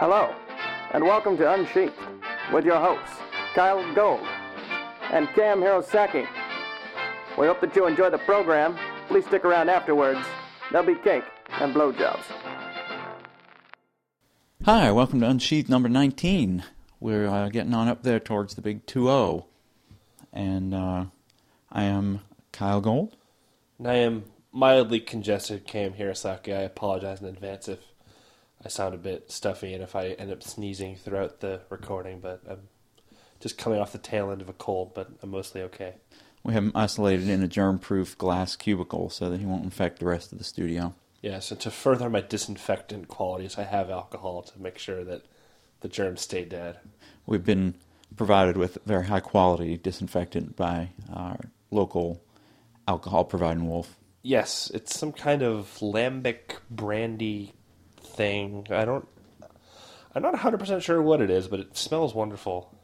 Hello, 0.00 0.32
and 0.92 1.02
welcome 1.02 1.36
to 1.38 1.52
Unsheathed 1.52 1.92
with 2.52 2.64
your 2.64 2.78
hosts, 2.78 3.16
Kyle 3.52 3.82
Gold 3.96 4.24
and 5.10 5.26
Cam 5.30 5.60
Hirosaki. 5.60 6.24
We 7.36 7.48
hope 7.48 7.60
that 7.62 7.74
you 7.74 7.84
enjoy 7.88 8.08
the 8.08 8.18
program. 8.18 8.78
Please 9.08 9.26
stick 9.26 9.44
around 9.44 9.70
afterwards. 9.70 10.20
There'll 10.70 10.86
be 10.86 10.94
cake 10.94 11.24
and 11.50 11.74
blowjobs. 11.74 12.22
Hi, 14.64 14.92
welcome 14.92 15.18
to 15.18 15.28
Unsheathed 15.28 15.68
number 15.68 15.88
19. 15.88 16.62
We're 17.00 17.26
uh, 17.26 17.48
getting 17.48 17.74
on 17.74 17.88
up 17.88 18.04
there 18.04 18.20
towards 18.20 18.54
the 18.54 18.62
big 18.62 18.86
2 18.86 19.06
0. 19.06 19.46
And 20.32 20.72
uh, 20.72 21.06
I 21.72 21.82
am 21.82 22.20
Kyle 22.52 22.80
Gold. 22.80 23.16
And 23.80 23.88
I 23.88 23.94
am 23.94 24.26
mildly 24.52 25.00
congested 25.00 25.66
Cam 25.66 25.94
Hirosaki. 25.94 26.56
I 26.56 26.60
apologize 26.60 27.20
in 27.20 27.26
advance 27.26 27.66
if 27.66 27.80
I 28.64 28.68
sound 28.68 28.94
a 28.94 28.98
bit 28.98 29.30
stuffy 29.30 29.74
and 29.74 29.82
if 29.82 29.94
I 29.94 30.08
end 30.08 30.32
up 30.32 30.42
sneezing 30.42 30.96
throughout 30.96 31.40
the 31.40 31.60
recording, 31.70 32.20
but 32.20 32.42
I'm 32.48 32.68
just 33.40 33.58
coming 33.58 33.78
off 33.78 33.92
the 33.92 33.98
tail 33.98 34.30
end 34.30 34.40
of 34.40 34.48
a 34.48 34.54
cold, 34.54 34.94
but 34.94 35.10
I'm 35.22 35.30
mostly 35.30 35.62
okay. 35.62 35.94
We 36.42 36.54
have 36.54 36.64
him 36.64 36.72
isolated 36.74 37.28
in 37.28 37.42
a 37.42 37.48
germ 37.48 37.78
proof 37.78 38.16
glass 38.18 38.56
cubicle 38.56 39.10
so 39.10 39.30
that 39.30 39.40
he 39.40 39.46
won't 39.46 39.64
infect 39.64 39.98
the 39.98 40.06
rest 40.06 40.32
of 40.32 40.38
the 40.38 40.44
studio. 40.44 40.94
Yes, 41.20 41.50
and 41.50 41.60
to 41.60 41.70
further 41.70 42.08
my 42.08 42.20
disinfectant 42.20 43.08
qualities, 43.08 43.58
I 43.58 43.64
have 43.64 43.90
alcohol 43.90 44.42
to 44.42 44.62
make 44.62 44.78
sure 44.78 45.04
that 45.04 45.22
the 45.80 45.88
germs 45.88 46.20
stay 46.20 46.44
dead. 46.44 46.78
We've 47.26 47.44
been 47.44 47.74
provided 48.16 48.56
with 48.56 48.78
very 48.86 49.06
high 49.06 49.20
quality 49.20 49.76
disinfectant 49.76 50.56
by 50.56 50.90
our 51.12 51.38
local 51.70 52.22
alcohol 52.86 53.24
providing 53.24 53.68
wolf. 53.68 53.96
Yes, 54.22 54.70
it's 54.74 54.98
some 54.98 55.12
kind 55.12 55.42
of 55.42 55.76
lambic 55.80 56.58
brandy 56.70 57.54
thing. 58.18 58.66
I 58.70 58.84
don't. 58.84 59.08
I'm 60.14 60.22
not 60.22 60.34
100% 60.34 60.82
sure 60.82 61.00
what 61.00 61.20
it 61.20 61.30
is, 61.30 61.48
but 61.48 61.60
it 61.60 61.76
smells 61.76 62.14
wonderful. 62.14 62.74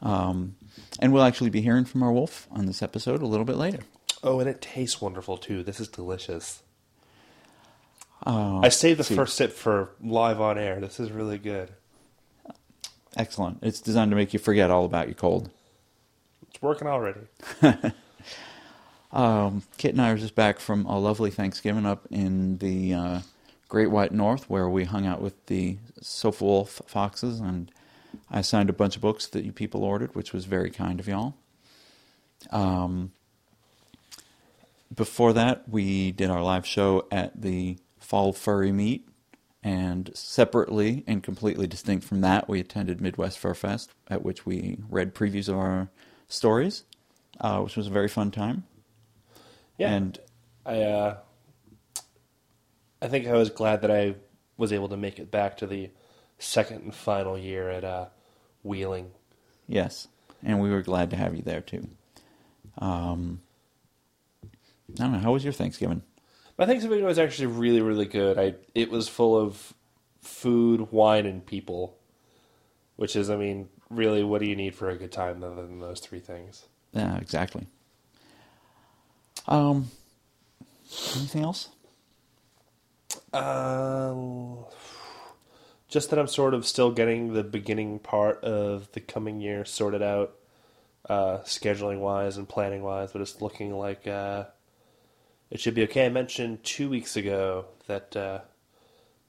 Um, 0.00 0.54
and 1.00 1.12
we'll 1.12 1.24
actually 1.24 1.50
be 1.50 1.60
hearing 1.60 1.84
from 1.84 2.02
our 2.02 2.12
wolf 2.12 2.46
on 2.50 2.66
this 2.66 2.82
episode 2.82 3.20
a 3.20 3.26
little 3.26 3.44
bit 3.44 3.56
later. 3.56 3.80
Oh, 4.22 4.38
and 4.38 4.48
it 4.48 4.62
tastes 4.62 5.00
wonderful 5.00 5.36
too. 5.36 5.62
This 5.62 5.80
is 5.80 5.88
delicious. 5.88 6.62
Uh, 8.24 8.60
I 8.60 8.68
saved 8.68 9.00
the 9.00 9.04
see. 9.04 9.16
first 9.16 9.36
sip 9.36 9.52
for 9.52 9.90
live 10.00 10.40
on 10.40 10.58
air. 10.58 10.80
This 10.80 11.00
is 11.00 11.10
really 11.10 11.38
good. 11.38 11.70
Excellent. 13.16 13.58
It's 13.62 13.80
designed 13.80 14.10
to 14.12 14.16
make 14.16 14.32
you 14.32 14.38
forget 14.38 14.70
all 14.70 14.84
about 14.84 15.08
your 15.08 15.14
cold. 15.14 15.50
It's 16.48 16.62
working 16.62 16.86
already. 16.86 17.20
Um, 19.12 19.62
Kit 19.78 19.92
and 19.92 20.02
I 20.02 20.10
are 20.10 20.18
just 20.18 20.34
back 20.34 20.60
from 20.60 20.84
a 20.84 20.98
lovely 20.98 21.30
Thanksgiving 21.30 21.86
up 21.86 22.06
in 22.10 22.58
the 22.58 22.94
uh, 22.94 23.20
Great 23.68 23.90
White 23.90 24.12
North, 24.12 24.48
where 24.48 24.68
we 24.68 24.84
hung 24.84 25.06
out 25.06 25.20
with 25.20 25.46
the 25.46 25.78
Sofawolf 26.00 26.88
Foxes, 26.88 27.40
and 27.40 27.70
I 28.30 28.40
signed 28.40 28.70
a 28.70 28.74
bunch 28.74 28.96
of 28.96 29.02
books 29.02 29.26
that 29.28 29.44
you 29.44 29.52
people 29.52 29.82
ordered, 29.82 30.14
which 30.14 30.32
was 30.32 30.44
very 30.44 30.70
kind 30.70 31.00
of 31.00 31.08
y'all. 31.08 31.34
Um, 32.50 33.12
before 34.94 35.32
that, 35.32 35.68
we 35.68 36.12
did 36.12 36.30
our 36.30 36.42
live 36.42 36.64
show 36.64 37.06
at 37.10 37.40
the 37.42 37.78
Fall 37.98 38.32
Furry 38.32 38.72
Meet, 38.72 39.08
and 39.62 40.12
separately 40.14 41.02
and 41.08 41.24
completely 41.24 41.66
distinct 41.66 42.06
from 42.06 42.20
that, 42.20 42.48
we 42.48 42.60
attended 42.60 43.00
Midwest 43.00 43.36
Fur 43.36 43.52
Fest, 43.52 43.90
at 44.08 44.22
which 44.22 44.46
we 44.46 44.78
read 44.88 45.12
previews 45.12 45.48
of 45.48 45.56
our 45.56 45.88
stories, 46.28 46.84
uh, 47.40 47.60
which 47.60 47.76
was 47.76 47.88
a 47.88 47.90
very 47.90 48.06
fun 48.06 48.30
time. 48.30 48.62
Yeah, 49.76 49.92
And 49.92 50.18
I 50.64 50.82
uh, 50.82 51.16
I 53.06 53.08
think 53.08 53.28
I 53.28 53.34
was 53.34 53.50
glad 53.50 53.82
that 53.82 53.90
I 53.92 54.16
was 54.56 54.72
able 54.72 54.88
to 54.88 54.96
make 54.96 55.20
it 55.20 55.30
back 55.30 55.58
to 55.58 55.66
the 55.68 55.90
second 56.40 56.82
and 56.82 56.92
final 56.92 57.38
year 57.38 57.70
at 57.70 57.84
uh, 57.84 58.06
Wheeling. 58.64 59.12
yes, 59.68 60.08
and 60.42 60.60
we 60.60 60.70
were 60.70 60.82
glad 60.82 61.10
to 61.10 61.16
have 61.16 61.36
you 61.36 61.42
there 61.42 61.60
too. 61.60 61.88
Um, 62.78 63.42
I 64.44 64.48
don't 64.96 65.12
know. 65.12 65.18
How 65.20 65.32
was 65.32 65.44
your 65.44 65.52
Thanksgiving? 65.52 66.02
My 66.58 66.66
Thanksgiving 66.66 67.04
was 67.04 67.16
actually 67.16 67.46
really, 67.46 67.80
really 67.80 68.06
good. 68.06 68.38
I 68.38 68.54
it 68.74 68.90
was 68.90 69.06
full 69.06 69.38
of 69.38 69.72
food, 70.20 70.90
wine, 70.90 71.26
and 71.26 71.46
people, 71.46 71.96
which 72.96 73.14
is, 73.14 73.30
I 73.30 73.36
mean, 73.36 73.68
really, 73.88 74.24
what 74.24 74.40
do 74.40 74.48
you 74.48 74.56
need 74.56 74.74
for 74.74 74.90
a 74.90 74.96
good 74.96 75.12
time 75.12 75.44
other 75.44 75.62
than 75.64 75.78
those 75.78 76.00
three 76.00 76.18
things? 76.18 76.64
Yeah, 76.92 77.16
exactly. 77.18 77.68
Um, 79.46 79.92
anything 81.14 81.44
else? 81.44 81.68
Um, 83.36 84.64
just 85.88 86.10
that 86.10 86.18
I'm 86.18 86.26
sort 86.26 86.54
of 86.54 86.66
still 86.66 86.90
getting 86.90 87.34
the 87.34 87.44
beginning 87.44 87.98
part 87.98 88.42
of 88.42 88.90
the 88.92 89.00
coming 89.00 89.40
year 89.40 89.64
sorted 89.64 90.02
out, 90.02 90.34
uh, 91.08 91.38
scheduling 91.38 92.00
wise 92.00 92.36
and 92.36 92.48
planning 92.48 92.82
wise, 92.82 93.12
but 93.12 93.22
it's 93.22 93.40
looking 93.40 93.72
like 93.74 94.06
uh, 94.06 94.44
it 95.50 95.60
should 95.60 95.74
be 95.74 95.82
okay. 95.84 96.06
I 96.06 96.08
mentioned 96.08 96.64
two 96.64 96.88
weeks 96.88 97.16
ago 97.16 97.66
that 97.86 98.16
uh, 98.16 98.40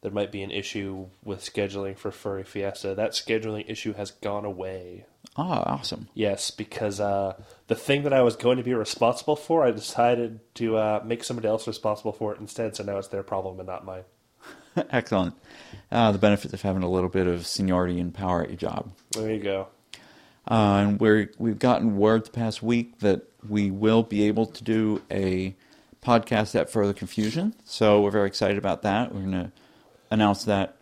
there 0.02 0.12
might 0.12 0.32
be 0.32 0.42
an 0.42 0.52
issue 0.52 1.08
with 1.24 1.42
scheduling 1.42 1.98
for 1.98 2.12
Furry 2.12 2.44
Fiesta. 2.44 2.96
That 2.96 3.12
scheduling 3.12 3.70
issue 3.70 3.94
has 3.94 4.12
gone 4.12 4.46
away. 4.46 5.06
Oh, 5.38 5.44
awesome. 5.44 6.08
Yes, 6.16 6.50
because 6.50 7.00
uh, 7.00 7.36
the 7.68 7.76
thing 7.76 8.04
that 8.04 8.14
I 8.14 8.24
was 8.24 8.36
going 8.36 8.58
to 8.58 8.64
be 8.64 8.74
responsible 8.74 9.36
for, 9.36 9.64
I 9.64 9.72
decided 9.72 10.40
to 10.56 10.78
uh, 10.78 11.02
make 11.06 11.24
somebody 11.24 11.48
else 11.48 11.68
responsible 11.68 12.12
for 12.12 12.34
it 12.34 12.40
instead. 12.40 12.76
So 12.76 12.84
now 12.84 12.98
it's 12.98 13.10
their 13.10 13.22
problem 13.22 13.60
and 13.60 13.68
not 13.68 13.86
mine. 13.86 14.04
Excellent. 14.90 15.36
Uh, 15.92 16.12
the 16.12 16.18
benefits 16.18 16.54
of 16.54 16.62
having 16.64 16.82
a 16.82 16.90
little 16.90 17.10
bit 17.10 17.28
of 17.28 17.46
seniority 17.46 18.00
and 18.00 18.14
power 18.14 18.42
at 18.42 18.50
your 18.50 18.58
job. 18.58 18.92
There 19.12 19.32
you 19.32 19.40
go. 19.40 19.68
Uh, 20.50 20.86
and 20.88 21.00
we're, 21.00 21.30
we've 21.38 21.60
gotten 21.60 21.98
word 21.98 22.26
the 22.26 22.32
past 22.32 22.64
week 22.64 23.00
that 23.00 23.22
we 23.48 23.70
will 23.70 24.02
be 24.02 24.24
able 24.24 24.48
to 24.48 24.64
do 24.64 25.04
a 25.12 25.56
podcast 26.02 26.56
at 26.60 26.70
Further 26.70 26.94
Confusion. 26.94 27.54
So 27.64 28.02
we're 28.02 28.12
very 28.12 28.28
excited 28.28 28.58
about 28.58 28.82
that. 28.84 29.14
We're 29.14 29.22
going 29.22 29.32
to 29.34 29.52
announce 30.10 30.46
that 30.46 30.78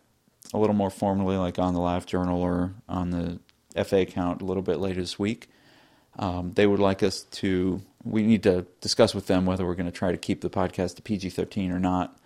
a 0.54 0.60
little 0.60 0.76
more 0.76 0.92
formally, 0.92 1.36
like 1.36 1.60
on 1.60 1.74
the 1.74 1.80
Live 1.80 2.06
Journal 2.06 2.42
or 2.42 2.74
on 2.88 3.10
the 3.10 3.40
FA 3.84 3.98
account 3.98 4.42
a 4.42 4.46
little 4.46 4.64
bit 4.64 4.80
later 4.80 5.02
this 5.02 5.20
week. 5.20 5.50
Um, 6.18 6.54
they 6.54 6.66
would 6.66 6.80
like 6.80 7.04
us 7.04 7.24
to, 7.24 7.82
we 8.04 8.24
need 8.24 8.44
to 8.44 8.66
discuss 8.80 9.14
with 9.14 9.28
them 9.28 9.46
whether 9.46 9.66
we're 9.66 9.76
going 9.76 9.86
to 9.86 9.92
try 9.92 10.12
to 10.12 10.18
keep 10.18 10.42
the 10.42 10.50
podcast 10.50 10.96
to 10.96 11.02
PG 11.02 11.32
13 11.32 11.72
or 11.72 11.80
not. 11.80 12.18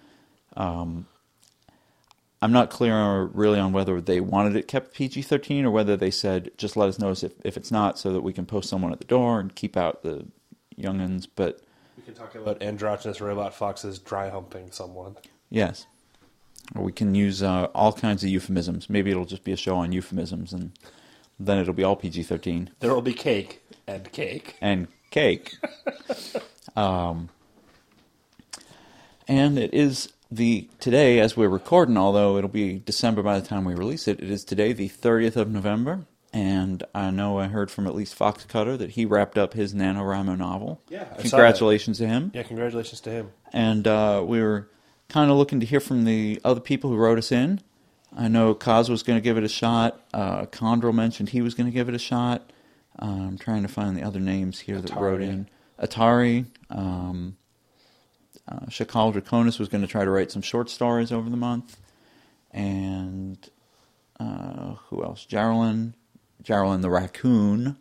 Um, 0.55 1.07
I'm 2.41 2.51
not 2.51 2.69
clear 2.69 3.23
really 3.23 3.59
on 3.59 3.73
whether 3.73 3.99
they 3.99 4.21
wanted 4.21 4.55
it 4.55 4.67
kept 4.67 4.93
PG 4.93 5.23
13 5.23 5.65
or 5.65 5.71
whether 5.71 5.97
they 5.97 6.11
said 6.11 6.51
just 6.57 6.77
let 6.77 6.87
us 6.87 6.99
know 6.99 7.11
if, 7.11 7.23
if 7.43 7.57
it's 7.57 7.71
not 7.71 7.99
so 7.99 8.13
that 8.13 8.21
we 8.21 8.31
can 8.31 8.45
post 8.45 8.69
someone 8.69 8.91
at 8.93 8.99
the 8.99 9.05
door 9.05 9.39
and 9.39 9.53
keep 9.53 9.75
out 9.75 10.03
the 10.03 10.25
youngins. 10.79 11.27
But 11.35 11.61
We 11.97 12.03
can 12.03 12.13
talk 12.13 12.35
about 12.35 12.61
androgynous 12.61 13.19
robot 13.19 13.53
foxes 13.53 13.99
dry 13.99 14.29
humping 14.29 14.71
someone. 14.71 15.17
yes, 15.49 15.85
or 16.75 16.83
we 16.83 16.91
can 16.91 17.13
use 17.15 17.41
uh, 17.43 17.65
all 17.73 17.91
kinds 17.91 18.23
of 18.23 18.29
euphemisms. 18.29 18.89
Maybe 18.89 19.11
it'll 19.11 19.25
just 19.25 19.43
be 19.43 19.51
a 19.51 19.57
show 19.57 19.75
on 19.75 19.91
euphemisms 19.91 20.53
and 20.53 20.71
then 21.39 21.57
it'll 21.57 21.73
be 21.73 21.83
all 21.83 21.95
PG 21.95 22.23
13 22.23 22.71
There 22.79 22.93
will 22.93 23.01
be 23.01 23.13
cake 23.13 23.61
and 23.87 24.11
cake. 24.11 24.55
and 24.61 24.87
cake. 25.11 25.55
um, 26.75 27.29
and 29.27 29.57
it 29.57 29.73
is 29.73 30.11
the 30.31 30.69
today 30.79 31.19
as 31.19 31.35
we're 31.37 31.49
recording, 31.49 31.97
although 31.97 32.37
it'll 32.37 32.49
be 32.49 32.79
December 32.79 33.23
by 33.23 33.39
the 33.39 33.47
time 33.47 33.65
we 33.65 33.73
release 33.73 34.07
it. 34.07 34.19
It 34.19 34.29
is 34.29 34.43
today 34.43 34.73
the 34.73 34.89
30th 34.89 35.35
of 35.35 35.49
November, 35.49 36.05
and 36.33 36.83
I 36.93 37.09
know 37.11 37.39
I 37.39 37.47
heard 37.47 37.71
from 37.71 37.87
at 37.87 37.95
least 37.95 38.13
Fox 38.15 38.45
Cutter 38.45 38.77
that 38.77 38.91
he 38.91 39.05
wrapped 39.05 39.37
up 39.37 39.53
his 39.53 39.73
NaNoWriMo 39.73 40.37
novel. 40.37 40.81
Yeah, 40.89 41.07
I 41.17 41.21
congratulations 41.21 41.97
to 41.99 42.07
him. 42.07 42.31
Yeah, 42.33 42.43
congratulations 42.43 43.01
to 43.01 43.09
him. 43.11 43.31
And 43.51 43.87
uh, 43.87 44.23
we 44.25 44.41
were 44.41 44.69
kind 45.09 45.31
of 45.31 45.37
looking 45.37 45.59
to 45.59 45.65
hear 45.65 45.79
from 45.79 46.05
the 46.05 46.39
other 46.45 46.59
people 46.59 46.91
who 46.91 46.97
wrote 46.97 47.17
us 47.17 47.31
in. 47.31 47.61
I 48.15 48.27
know 48.27 48.55
Kaz 48.55 48.89
was 48.89 49.03
going 49.03 49.17
to 49.17 49.23
give 49.23 49.37
it 49.37 49.43
a 49.43 49.49
shot. 49.49 49.99
Uh, 50.13 50.45
Kandrel 50.45 50.93
mentioned 50.93 51.29
he 51.29 51.41
was 51.41 51.53
going 51.53 51.67
to 51.67 51.73
give 51.73 51.89
it 51.89 51.95
a 51.95 51.99
shot. 51.99 52.51
Uh, 53.01 53.05
I'm 53.05 53.37
trying 53.37 53.61
to 53.61 53.67
find 53.67 53.95
the 53.95 54.03
other 54.03 54.19
names 54.19 54.59
here 54.59 54.81
that 54.81 54.95
wrote 54.95 55.21
in. 55.21 55.47
Atari. 55.81 56.47
Um, 56.69 57.37
uh, 58.47 58.65
Shakal 58.65 59.13
Draconis 59.13 59.59
was 59.59 59.69
going 59.69 59.81
to 59.81 59.87
try 59.87 60.03
to 60.03 60.11
write 60.11 60.31
some 60.31 60.41
short 60.41 60.69
stories 60.69 61.11
over 61.11 61.29
the 61.29 61.37
month. 61.37 61.77
And 62.51 63.37
uh, 64.19 64.75
who 64.87 65.03
else? 65.03 65.25
Jarolyn. 65.29 65.93
Jarolyn 66.43 66.81
the 66.81 66.89
raccoon 66.89 67.77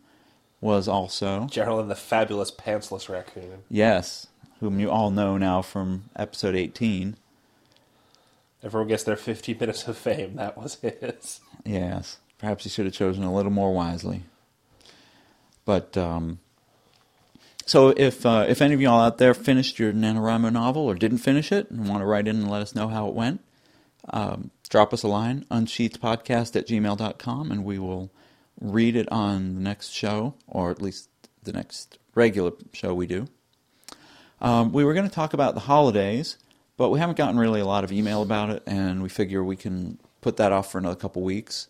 was 0.61 0.87
also. 0.87 1.47
Geraldine 1.47 1.87
the 1.87 1.95
fabulous 1.95 2.51
pantsless 2.51 3.09
raccoon. 3.09 3.63
Yes, 3.69 4.27
whom 4.59 4.79
you 4.79 4.91
all 4.91 5.11
know 5.11 5.37
now 5.37 5.61
from 5.61 6.09
episode 6.15 6.55
18. 6.55 7.15
Everyone 8.63 8.87
gets 8.87 9.03
their 9.03 9.15
15 9.15 9.57
minutes 9.59 9.87
of 9.87 9.97
fame. 9.97 10.35
That 10.35 10.57
was 10.57 10.75
his. 10.75 11.39
Yes, 11.65 12.17
perhaps 12.37 12.63
he 12.63 12.69
should 12.69 12.85
have 12.85 12.93
chosen 12.93 13.23
a 13.23 13.33
little 13.33 13.51
more 13.51 13.73
wisely. 13.73 14.23
But 15.65 15.95
um, 15.97 16.39
so 17.65 17.93
if 17.95 18.25
uh, 18.25 18.45
if 18.49 18.61
any 18.61 18.73
of 18.73 18.81
y'all 18.81 18.99
out 18.99 19.17
there 19.17 19.33
finished 19.33 19.77
your 19.77 19.93
NaNoWriMo 19.93 20.51
novel 20.51 20.83
or 20.83 20.95
didn't 20.95 21.19
finish 21.19 21.51
it 21.51 21.69
and 21.69 21.87
want 21.87 22.01
to 22.01 22.05
write 22.05 22.27
in 22.27 22.37
and 22.37 22.49
let 22.49 22.61
us 22.61 22.73
know 22.73 22.87
how 22.87 23.07
it 23.07 23.13
went, 23.13 23.41
um, 24.09 24.51
drop 24.69 24.93
us 24.93 25.03
a 25.03 25.07
line, 25.07 25.45
unsheathedpodcast 25.51 26.55
at 26.55 26.67
gmail.com, 26.67 27.51
and 27.51 27.63
we 27.63 27.77
will 27.77 28.11
read 28.59 28.95
it 28.95 29.07
on 29.11 29.55
the 29.55 29.61
next 29.61 29.89
show, 29.89 30.33
or 30.47 30.71
at 30.71 30.81
least 30.81 31.09
the 31.43 31.53
next 31.53 31.97
regular 32.15 32.51
show 32.73 32.93
we 32.93 33.07
do. 33.07 33.27
Um, 34.41 34.71
we 34.71 34.83
were 34.83 34.93
going 34.93 35.07
to 35.07 35.13
talk 35.13 35.33
about 35.33 35.53
the 35.53 35.61
holidays, 35.61 36.37
but 36.79 36.91
we 36.91 36.99
haven't 36.99 37.17
gotten 37.17 37.37
really 37.37 37.59
a 37.59 37.65
lot 37.65 37.83
of 37.83 37.91
email 37.91 38.21
about 38.21 38.49
it, 38.49 38.63
and 38.65 39.03
we 39.03 39.09
figure 39.09 39.43
we 39.43 39.57
can 39.57 39.99
put 40.21 40.37
that 40.37 40.53
off 40.53 40.71
for 40.71 40.77
another 40.77 40.95
couple 40.95 41.21
weeks. 41.21 41.67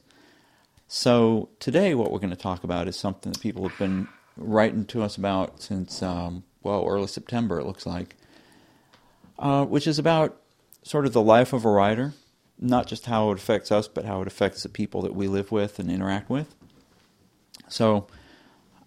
So 0.88 1.50
today, 1.60 1.96
what 1.96 2.12
we're 2.12 2.20
going 2.20 2.30
to 2.30 2.36
talk 2.36 2.64
about 2.64 2.88
is 2.88 2.96
something 2.96 3.32
that 3.32 3.42
people 3.42 3.68
have 3.68 3.78
been 3.80 4.08
writing 4.38 4.86
to 4.86 5.02
us 5.02 5.18
about 5.18 5.64
since, 5.64 6.04
um, 6.04 6.44
well, 6.62 6.86
early 6.88 7.08
September, 7.08 7.60
it 7.60 7.66
looks 7.66 7.88
like, 7.88 8.18
uh, 9.40 9.66
which 9.66 9.88
is 9.88 9.98
about 9.98 10.40
sort 10.84 11.08
of 11.08 11.14
the 11.14 11.24
life 11.24 11.54
of 11.54 11.66
a 11.66 11.72
writer, 11.72 12.14
not 12.60 12.86
just 12.86 13.08
how 13.08 13.32
it 13.32 13.40
affects 13.40 13.72
us, 13.72 13.88
but 13.88 14.06
how 14.06 14.22
it 14.22 14.28
affects 14.28 14.62
the 14.62 14.70
people 14.70 15.02
that 15.02 15.16
we 15.16 15.28
live 15.28 15.52
with 15.52 15.80
and 15.80 15.90
interact 15.90 16.30
with. 16.30 16.56
So 17.68 18.06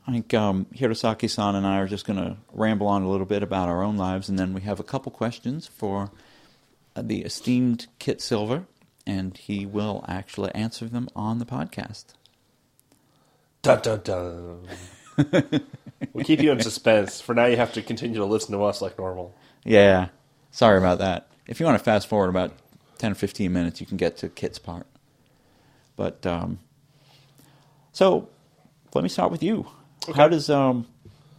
I 0.07 0.13
think 0.13 0.35
um, 0.35 0.67
Hirosaki-san 0.75 1.55
and 1.55 1.67
I 1.67 1.79
are 1.79 1.87
just 1.87 2.05
going 2.05 2.19
to 2.19 2.37
ramble 2.53 2.89
on 2.89 3.03
a 3.03 3.09
little 3.09 3.27
bit 3.27 3.43
about 3.43 3.69
our 3.69 3.83
own 3.83 3.97
lives, 3.97 4.29
and 4.29 4.39
then 4.39 4.53
we 4.53 4.63
have 4.63 4.81
a 4.81 4.85
couple 4.85 5.13
questions 5.13 5.69
for 5.69 6.11
uh, 6.97 7.03
the 7.03 7.23
esteemed 7.23 7.87
Kit 8.01 8.21
Silver, 8.21 8.67
and 9.07 9.37
he 9.37 9.65
will 9.65 10.05
actually 10.09 10.53
answer 10.55 10.87
them 10.87 11.09
on 11.15 11.39
the 11.39 11.45
podcast. 11.45 12.07
Dun 13.63 13.81
dun 13.81 14.01
dun. 14.03 14.69
we'll 16.13 16.25
keep 16.25 16.41
you 16.41 16.51
in 16.51 16.61
suspense. 16.61 17.21
For 17.21 17.33
now, 17.33 17.47
you 17.47 17.57
have 17.57 17.73
to 17.75 17.83
continue 17.83 18.17
to 18.17 18.25
listen 18.25 18.53
to 18.53 18.65
us 18.65 18.83
like 18.83 18.99
normal. 18.99 19.35
Yeah, 19.65 20.09
sorry 20.51 20.79
about 20.79 20.99
that. 20.99 21.29
If 21.47 21.61
you 21.61 21.67
want 21.67 21.79
to 21.79 21.85
fast 21.85 22.09
forward 22.09 22.29
about 22.29 22.53
10 22.99 23.13
or 23.13 23.15
15 23.15 23.53
minutes, 23.53 23.81
you 23.81 23.87
can 23.87 23.97
get 23.97 24.17
to 24.19 24.29
Kit's 24.29 24.59
part. 24.59 24.87
But, 25.95 26.27
um, 26.27 26.59
so, 27.93 28.29
let 28.95 29.05
me 29.05 29.09
start 29.09 29.31
with 29.31 29.45
you. 29.45 29.69
Okay. 30.09 30.13
How 30.13 30.29
does 30.29 30.51
um, 30.51 30.87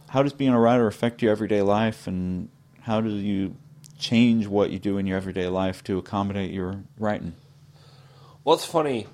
how 0.08 0.22
does 0.22 0.32
being 0.32 0.52
a 0.52 0.60
writer 0.60 0.86
affect 0.86 1.22
your 1.22 1.32
everyday 1.32 1.62
life, 1.62 2.06
and 2.06 2.48
how 2.82 3.00
do 3.00 3.10
you 3.10 3.56
change 3.98 4.46
what 4.46 4.70
you 4.70 4.78
do 4.78 4.98
in 4.98 5.06
your 5.06 5.16
everyday 5.16 5.48
life 5.48 5.84
to 5.84 5.98
accommodate 5.98 6.50
your 6.50 6.82
writing? 6.98 7.34
Well, 8.44 8.54
it's 8.54 8.64
funny. 8.64 9.06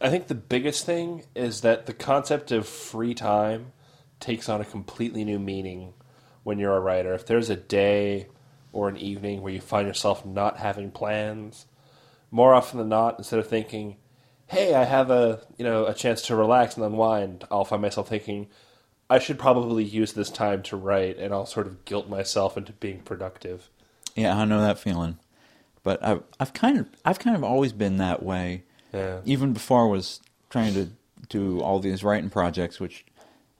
I 0.00 0.10
think 0.10 0.26
the 0.26 0.34
biggest 0.34 0.84
thing 0.84 1.24
is 1.34 1.62
that 1.62 1.86
the 1.86 1.94
concept 1.94 2.52
of 2.52 2.68
free 2.68 3.14
time 3.14 3.72
takes 4.20 4.48
on 4.48 4.60
a 4.60 4.64
completely 4.64 5.24
new 5.24 5.38
meaning 5.38 5.94
when 6.42 6.58
you're 6.58 6.76
a 6.76 6.80
writer. 6.80 7.14
If 7.14 7.26
there's 7.26 7.50
a 7.50 7.56
day 7.56 8.26
or 8.72 8.88
an 8.88 8.96
evening 8.96 9.42
where 9.42 9.52
you 9.52 9.60
find 9.60 9.86
yourself 9.86 10.24
not 10.24 10.58
having 10.58 10.90
plans, 10.90 11.66
more 12.30 12.54
often 12.54 12.78
than 12.78 12.88
not, 12.88 13.18
instead 13.18 13.38
of 13.38 13.48
thinking, 13.48 13.96
"Hey, 14.46 14.74
I 14.74 14.84
have 14.84 15.10
a 15.10 15.40
you 15.56 15.64
know 15.64 15.86
a 15.86 15.94
chance 15.94 16.22
to 16.22 16.36
relax 16.36 16.76
and 16.76 16.84
unwind," 16.84 17.44
I'll 17.50 17.64
find 17.64 17.82
myself 17.82 18.08
thinking, 18.08 18.48
"I 19.08 19.18
should 19.18 19.38
probably 19.38 19.84
use 19.84 20.12
this 20.12 20.30
time 20.30 20.62
to 20.64 20.76
write," 20.76 21.18
and 21.18 21.32
I'll 21.32 21.46
sort 21.46 21.66
of 21.66 21.84
guilt 21.84 22.08
myself 22.08 22.56
into 22.56 22.72
being 22.72 23.00
productive. 23.00 23.70
Yeah, 24.14 24.36
I 24.36 24.44
know 24.44 24.60
that 24.60 24.78
feeling, 24.78 25.18
but 25.82 26.02
I've 26.02 26.22
I've 26.40 26.52
kind 26.52 26.78
of 26.78 26.88
I've 27.04 27.18
kind 27.18 27.36
of 27.36 27.44
always 27.44 27.72
been 27.72 27.98
that 27.98 28.22
way. 28.22 28.64
Yeah. 28.92 29.20
Even 29.24 29.52
before 29.52 29.86
I 29.86 29.90
was 29.90 30.20
trying 30.48 30.74
to 30.74 30.88
do 31.28 31.60
all 31.60 31.80
these 31.80 32.04
writing 32.04 32.30
projects, 32.30 32.80
which 32.80 33.04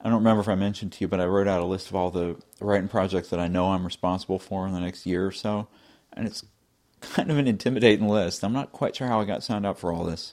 I 0.01 0.05
don't 0.05 0.19
remember 0.19 0.41
if 0.41 0.49
I 0.49 0.55
mentioned 0.55 0.93
to 0.93 1.01
you, 1.03 1.09
but 1.09 1.21
I 1.21 1.27
wrote 1.27 1.49
out 1.49 1.61
a 1.61 1.67
list 1.67 1.89
of 1.89 1.97
all 1.97 2.11
the 2.11 2.37
writing 2.61 2.89
projects 2.89 3.29
that 3.31 3.41
I 3.41 3.49
know 3.49 3.73
I'm 3.73 3.85
responsible 3.85 4.39
for 4.39 4.67
in 4.67 4.73
the 4.73 4.81
next 4.81 5.05
year 5.05 5.27
or 5.27 5.33
so, 5.33 5.69
and 6.13 6.27
it's 6.27 6.45
kind 7.01 7.31
of 7.31 7.39
an 7.39 7.49
intimidating 7.49 8.09
list. 8.09 8.45
I'm 8.45 8.53
not 8.53 8.73
quite 8.73 8.97
sure 8.97 9.09
how 9.09 9.21
I 9.21 9.25
got 9.25 9.43
signed 9.43 9.67
up 9.67 9.79
for 9.79 9.93
all 9.93 10.05
this. 10.05 10.33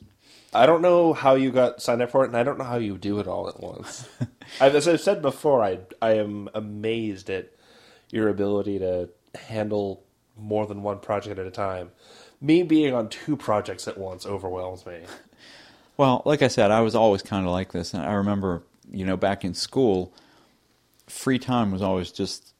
I 0.54 0.66
don't 0.66 0.82
know 0.82 1.14
how 1.14 1.36
you 1.36 1.52
got 1.52 1.82
signed 1.82 2.02
up 2.02 2.12
for 2.12 2.24
it, 2.24 2.28
and 2.28 2.38
I 2.38 2.44
don't 2.44 2.58
know 2.58 2.64
how 2.64 2.78
you 2.78 2.98
do 2.98 3.20
it 3.20 3.28
all 3.28 3.48
at 3.50 3.60
once. 3.60 4.08
As 4.60 4.88
I've 4.88 5.02
said 5.02 5.22
before, 5.22 5.64
I 5.64 5.80
I 6.02 6.14
am 6.14 6.50
amazed 6.54 7.30
at 7.30 7.52
your 8.12 8.30
ability 8.30 8.80
to 8.80 9.10
handle 9.48 10.04
more 10.38 10.66
than 10.68 10.84
one 10.84 11.00
project 11.00 11.40
at 11.40 11.48
a 11.48 11.52
time. 11.52 11.92
Me 12.40 12.62
being 12.62 12.94
on 12.94 13.10
two 13.10 13.36
projects 13.36 13.88
at 13.88 13.98
once 13.98 14.26
overwhelms 14.26 14.86
me. 14.86 15.02
Well, 15.96 16.24
like 16.26 16.42
I 16.42 16.48
said, 16.48 16.72
I 16.72 16.82
was 16.82 16.96
always 16.96 17.22
kind 17.22 17.46
of 17.46 17.52
like 17.52 17.72
this, 17.72 17.94
and 17.94 18.04
I 18.04 18.14
remember, 18.14 18.64
you 18.92 19.06
know, 19.06 19.16
back 19.16 19.46
in 19.46 19.54
school, 19.54 20.12
free 21.06 21.38
time 21.38 21.72
was 21.72 21.84
always 21.84 22.12
just. 22.12 22.54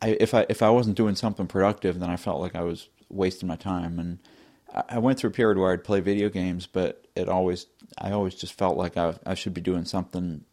I, 0.00 0.10
if 0.20 0.32
I 0.32 0.46
if 0.48 0.62
I 0.62 0.70
wasn't 0.70 0.96
doing 0.96 1.16
something 1.16 1.48
productive, 1.48 1.98
then 1.98 2.10
I 2.10 2.16
felt 2.16 2.40
like 2.40 2.54
I 2.54 2.62
was 2.62 2.88
wasting 3.08 3.48
my 3.48 3.56
time, 3.56 3.98
and 3.98 4.20
I, 4.74 4.98
went 4.98 5.18
through 5.18 5.30
a 5.30 5.32
period 5.32 5.58
where 5.58 5.72
I'd 5.72 5.84
play 5.84 6.00
video 6.00 6.28
games, 6.28 6.66
but 6.66 7.06
it 7.14 7.28
always 7.28 7.66
I 7.96 8.10
always 8.10 8.34
just 8.34 8.54
felt 8.54 8.76
like 8.76 8.96
I 8.96 9.14
I 9.24 9.34
should 9.34 9.54
be 9.54 9.60
doing 9.60 9.84
something 9.84 10.44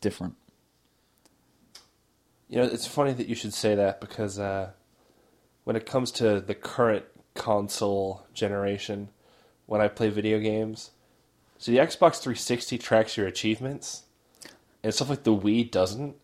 different. 0.00 0.36
You 2.48 2.58
know, 2.58 2.64
it's 2.64 2.86
funny 2.86 3.12
that 3.12 3.28
you 3.28 3.34
should 3.34 3.54
say 3.54 3.74
that 3.74 4.00
because 4.00 4.38
uh, 4.38 4.70
when 5.64 5.76
it 5.76 5.86
comes 5.86 6.10
to 6.12 6.40
the 6.40 6.54
current 6.54 7.04
console 7.34 8.26
generation, 8.34 9.08
when 9.66 9.80
I 9.80 9.88
play 9.88 10.10
video 10.10 10.38
games, 10.38 10.90
so 11.58 11.70
the 11.72 11.78
Xbox 11.78 12.20
360 12.20 12.76
tracks 12.78 13.16
your 13.16 13.26
achievements, 13.26 14.02
and 14.82 14.92
stuff 14.92 15.10
like 15.10 15.22
the 15.22 15.36
Wii 15.36 15.70
doesn't. 15.70 16.16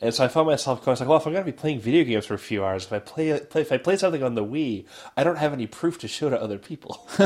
And 0.00 0.14
so 0.14 0.24
I 0.24 0.28
found 0.28 0.46
myself 0.46 0.84
going 0.84 0.96
like, 0.96 1.08
well, 1.08 1.18
if 1.18 1.26
I'm 1.26 1.32
going 1.32 1.44
to 1.44 1.50
be 1.50 1.56
playing 1.56 1.80
video 1.80 2.04
games 2.04 2.26
for 2.26 2.34
a 2.34 2.38
few 2.38 2.64
hours, 2.64 2.84
if 2.84 2.92
I 2.92 3.00
play, 3.00 3.38
play 3.40 3.62
if 3.62 3.72
I 3.72 3.78
play 3.78 3.96
something 3.96 4.22
on 4.22 4.36
the 4.36 4.44
Wii, 4.44 4.84
I 5.16 5.24
don't 5.24 5.38
have 5.38 5.52
any 5.52 5.66
proof 5.66 5.98
to 5.98 6.08
show 6.08 6.30
to 6.30 6.40
other 6.40 6.56
people. 6.56 7.08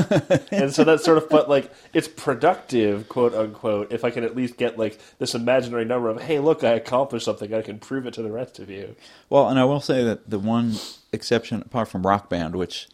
and 0.51 0.73
so 0.73 0.83
that's 0.83 1.05
sort 1.05 1.19
of, 1.19 1.29
but 1.29 1.51
like, 1.51 1.71
it's 1.93 2.09
productive, 2.09 3.11
quote 3.11 3.35
unquote, 3.35 3.93
if 3.93 4.05
I 4.05 4.11
can 4.11 4.25
at 4.25 4.35
least 4.35 4.57
get 4.57 4.79
like 4.79 4.99
this 5.19 5.35
imaginary 5.35 5.85
number 5.85 6.09
of, 6.09 6.23
hey, 6.23 6.39
look, 6.39 6.65
I 6.65 6.71
accomplished 6.71 7.27
something, 7.27 7.53
I 7.53 7.61
can 7.61 7.79
prove 7.79 8.07
it 8.07 8.15
to 8.15 8.23
the 8.23 8.33
rest 8.33 8.59
of 8.59 8.71
you. 8.71 8.97
Well, 9.29 9.49
and 9.49 9.59
I 9.59 9.65
will 9.65 9.81
say 9.81 10.03
that 10.05 10.31
the 10.31 10.39
one 10.39 10.77
exception, 11.13 11.61
apart 11.61 11.89
from 11.89 12.07
Rock 12.07 12.31
Band, 12.31 12.57
which 12.57 12.89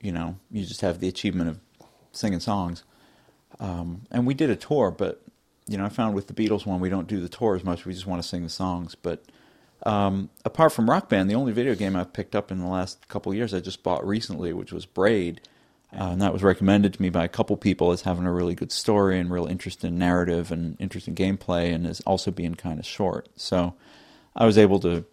you 0.00 0.12
know 0.12 0.36
you 0.50 0.64
just 0.64 0.82
have 0.82 1.00
the 1.00 1.08
achievement 1.08 1.48
of 1.48 1.60
singing 2.12 2.40
songs, 2.40 2.84
um, 3.58 4.02
and 4.10 4.26
we 4.26 4.34
did 4.34 4.50
a 4.50 4.56
tour, 4.56 4.90
but 4.90 5.22
you 5.68 5.78
know 5.78 5.84
I 5.84 5.88
found 5.88 6.14
with 6.14 6.26
the 6.26 6.34
Beatles 6.34 6.66
one 6.66 6.80
we 6.80 6.88
don't 6.88 7.06
do 7.06 7.20
the 7.20 7.28
tour 7.28 7.54
as 7.54 7.64
much; 7.64 7.84
we 7.84 7.92
just 7.92 8.06
want 8.06 8.22
to 8.22 8.28
sing 8.28 8.42
the 8.42 8.48
songs. 8.48 8.94
But 8.94 9.24
um, 9.84 10.30
apart 10.44 10.72
from 10.72 10.88
Rock 10.88 11.08
Band, 11.08 11.30
the 11.30 11.34
only 11.34 11.52
video 11.52 11.74
game 11.74 11.94
I've 11.94 12.12
picked 12.12 12.34
up 12.34 12.50
in 12.50 12.58
the 12.58 12.66
last 12.66 13.06
couple 13.08 13.32
years 13.34 13.54
I 13.54 13.60
just 13.60 13.82
bought 13.82 14.06
recently, 14.06 14.52
which 14.52 14.72
was 14.72 14.86
Braid. 14.86 15.40
Uh, 15.90 16.10
and 16.10 16.20
that 16.20 16.34
was 16.34 16.42
recommended 16.42 16.92
to 16.92 17.00
me 17.00 17.08
by 17.08 17.24
a 17.24 17.28
couple 17.28 17.56
people 17.56 17.92
as 17.92 18.02
having 18.02 18.26
a 18.26 18.32
really 18.32 18.54
good 18.54 18.70
story 18.70 19.18
and 19.18 19.30
real 19.30 19.46
interesting 19.46 19.96
narrative 19.96 20.52
and 20.52 20.76
interesting 20.78 21.14
gameplay, 21.14 21.74
and 21.74 21.86
as 21.86 22.00
also 22.02 22.30
being 22.30 22.54
kind 22.54 22.78
of 22.78 22.84
short. 22.84 23.28
So 23.36 23.74
I 24.36 24.44
was 24.44 24.58
able 24.58 24.80
to 24.80 25.06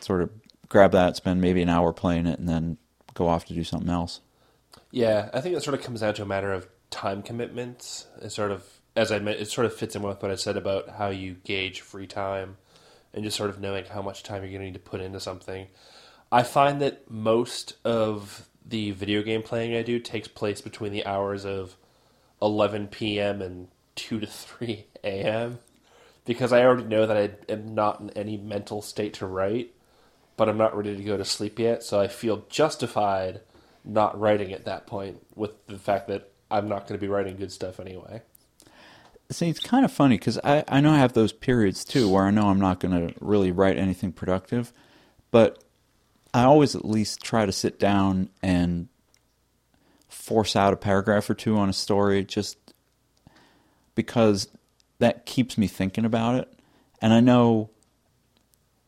sort 0.00 0.20
of 0.20 0.30
grab 0.68 0.92
that, 0.92 1.16
spend 1.16 1.40
maybe 1.40 1.62
an 1.62 1.70
hour 1.70 1.92
playing 1.92 2.26
it, 2.26 2.38
and 2.38 2.48
then 2.48 2.76
go 3.14 3.26
off 3.28 3.46
to 3.46 3.54
do 3.54 3.64
something 3.64 3.88
else. 3.88 4.20
Yeah, 4.90 5.30
I 5.32 5.40
think 5.40 5.56
it 5.56 5.62
sort 5.62 5.74
of 5.74 5.82
comes 5.82 6.00
down 6.00 6.14
to 6.14 6.22
a 6.22 6.26
matter 6.26 6.52
of 6.52 6.68
time 6.90 7.22
commitments. 7.22 8.06
It 8.20 8.30
sort 8.30 8.50
of, 8.50 8.64
as 8.94 9.10
I 9.10 9.18
meant, 9.18 9.40
it 9.40 9.50
sort 9.50 9.66
of 9.66 9.74
fits 9.74 9.96
in 9.96 10.02
with 10.02 10.22
what 10.22 10.30
I 10.30 10.36
said 10.36 10.56
about 10.56 10.90
how 10.90 11.08
you 11.08 11.36
gauge 11.44 11.80
free 11.80 12.06
time 12.06 12.56
and 13.14 13.24
just 13.24 13.36
sort 13.36 13.50
of 13.50 13.60
knowing 13.60 13.84
how 13.86 14.02
much 14.02 14.22
time 14.22 14.42
you're 14.42 14.50
going 14.50 14.60
to 14.60 14.66
need 14.66 14.74
to 14.74 14.80
put 14.80 15.00
into 15.00 15.20
something. 15.20 15.66
I 16.30 16.42
find 16.42 16.80
that 16.80 17.10
most 17.10 17.76
of 17.84 18.48
the 18.64 18.92
video 18.92 19.22
game 19.22 19.42
playing 19.42 19.74
I 19.74 19.82
do 19.82 19.98
takes 19.98 20.28
place 20.28 20.60
between 20.60 20.92
the 20.92 21.04
hours 21.04 21.44
of 21.44 21.76
11 22.40 22.88
p.m. 22.88 23.42
and 23.42 23.68
2 23.96 24.20
to 24.20 24.26
3 24.26 24.86
a.m. 25.04 25.58
because 26.24 26.52
I 26.52 26.62
already 26.62 26.84
know 26.84 27.06
that 27.06 27.16
I 27.16 27.52
am 27.52 27.74
not 27.74 28.00
in 28.00 28.10
any 28.10 28.36
mental 28.36 28.82
state 28.82 29.14
to 29.14 29.26
write, 29.26 29.74
but 30.36 30.48
I'm 30.48 30.58
not 30.58 30.76
ready 30.76 30.96
to 30.96 31.02
go 31.02 31.16
to 31.16 31.24
sleep 31.24 31.58
yet, 31.58 31.82
so 31.82 32.00
I 32.00 32.08
feel 32.08 32.44
justified 32.48 33.40
not 33.84 34.18
writing 34.18 34.52
at 34.52 34.64
that 34.64 34.86
point 34.86 35.24
with 35.34 35.66
the 35.66 35.78
fact 35.78 36.08
that 36.08 36.30
I'm 36.50 36.68
not 36.68 36.86
going 36.86 36.98
to 36.98 37.04
be 37.04 37.08
writing 37.08 37.36
good 37.36 37.52
stuff 37.52 37.80
anyway. 37.80 38.22
See, 39.32 39.48
it's 39.48 39.60
kind 39.60 39.84
of 39.84 39.90
funny 39.90 40.18
because 40.18 40.38
I, 40.44 40.62
I 40.68 40.80
know 40.80 40.92
I 40.92 40.98
have 40.98 41.14
those 41.14 41.32
periods 41.32 41.84
too 41.84 42.08
where 42.08 42.24
I 42.24 42.30
know 42.30 42.48
I'm 42.48 42.60
not 42.60 42.80
going 42.80 43.08
to 43.08 43.14
really 43.20 43.50
write 43.50 43.78
anything 43.78 44.12
productive, 44.12 44.72
but 45.30 45.64
I 46.34 46.44
always 46.44 46.76
at 46.76 46.84
least 46.84 47.22
try 47.22 47.46
to 47.46 47.52
sit 47.52 47.78
down 47.78 48.28
and 48.42 48.88
force 50.08 50.54
out 50.54 50.74
a 50.74 50.76
paragraph 50.76 51.30
or 51.30 51.34
two 51.34 51.56
on 51.56 51.70
a 51.70 51.72
story 51.72 52.24
just 52.24 52.58
because 53.94 54.48
that 54.98 55.24
keeps 55.24 55.56
me 55.56 55.66
thinking 55.66 56.04
about 56.04 56.34
it. 56.34 56.52
And 57.00 57.12
I 57.12 57.20
know 57.20 57.70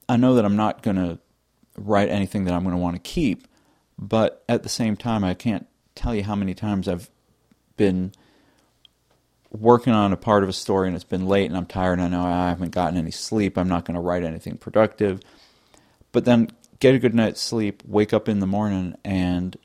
I 0.09 0.17
know 0.17 0.35
that 0.35 0.45
I'm 0.45 0.57
not 0.57 0.83
going 0.83 0.97
to 0.97 1.19
write 1.77 2.11
anything 2.11 2.45
that 2.45 2.53
I'm 2.53 2.63
going 2.63 2.75
to 2.75 2.81
want 2.81 2.97
to 2.97 3.01
keep, 3.01 3.49
but 3.99 4.45
at 4.49 4.63
the 4.63 4.69
same 4.69 4.97
time 4.97 5.25
I 5.25 5.33
can't 5.33 5.67
tell 5.95 6.15
you 6.15 6.23
how 6.23 6.35
many 6.35 6.55
times 6.55 6.87
I've 6.87 7.11
been 7.77 8.13
working 9.59 9.93
on 9.93 10.13
a 10.13 10.17
part 10.17 10.43
of 10.43 10.49
a 10.49 10.53
story 10.53 10.89
and 10.89 10.97
it's 10.97 11.05
been 11.05 11.27
late 11.27 11.47
and 11.47 11.57
I'm 11.57 11.67
tired 11.67 11.95
and 11.95 12.03
I 12.03 12.09
know 12.09 12.25
I 12.25 12.49
haven't 12.49 12.73
gotten 12.73 12.99
any 12.99 13.11
sleep. 13.11 13.57
I'm 13.57 13.69
not 13.69 13.85
going 13.85 13.95
to 13.95 14.01
write 14.01 14.25
anything 14.25 14.57
productive. 14.57 15.21
But 16.13 16.25
then 16.25 16.51
get 16.81 16.95
a 16.95 16.99
good 16.99 17.15
night's 17.15 17.41
sleep, 17.41 17.83
wake 17.87 18.13
up 18.13 18.29
in 18.29 18.41
the 18.41 18.47
morning 18.47 18.97
and 19.05 19.57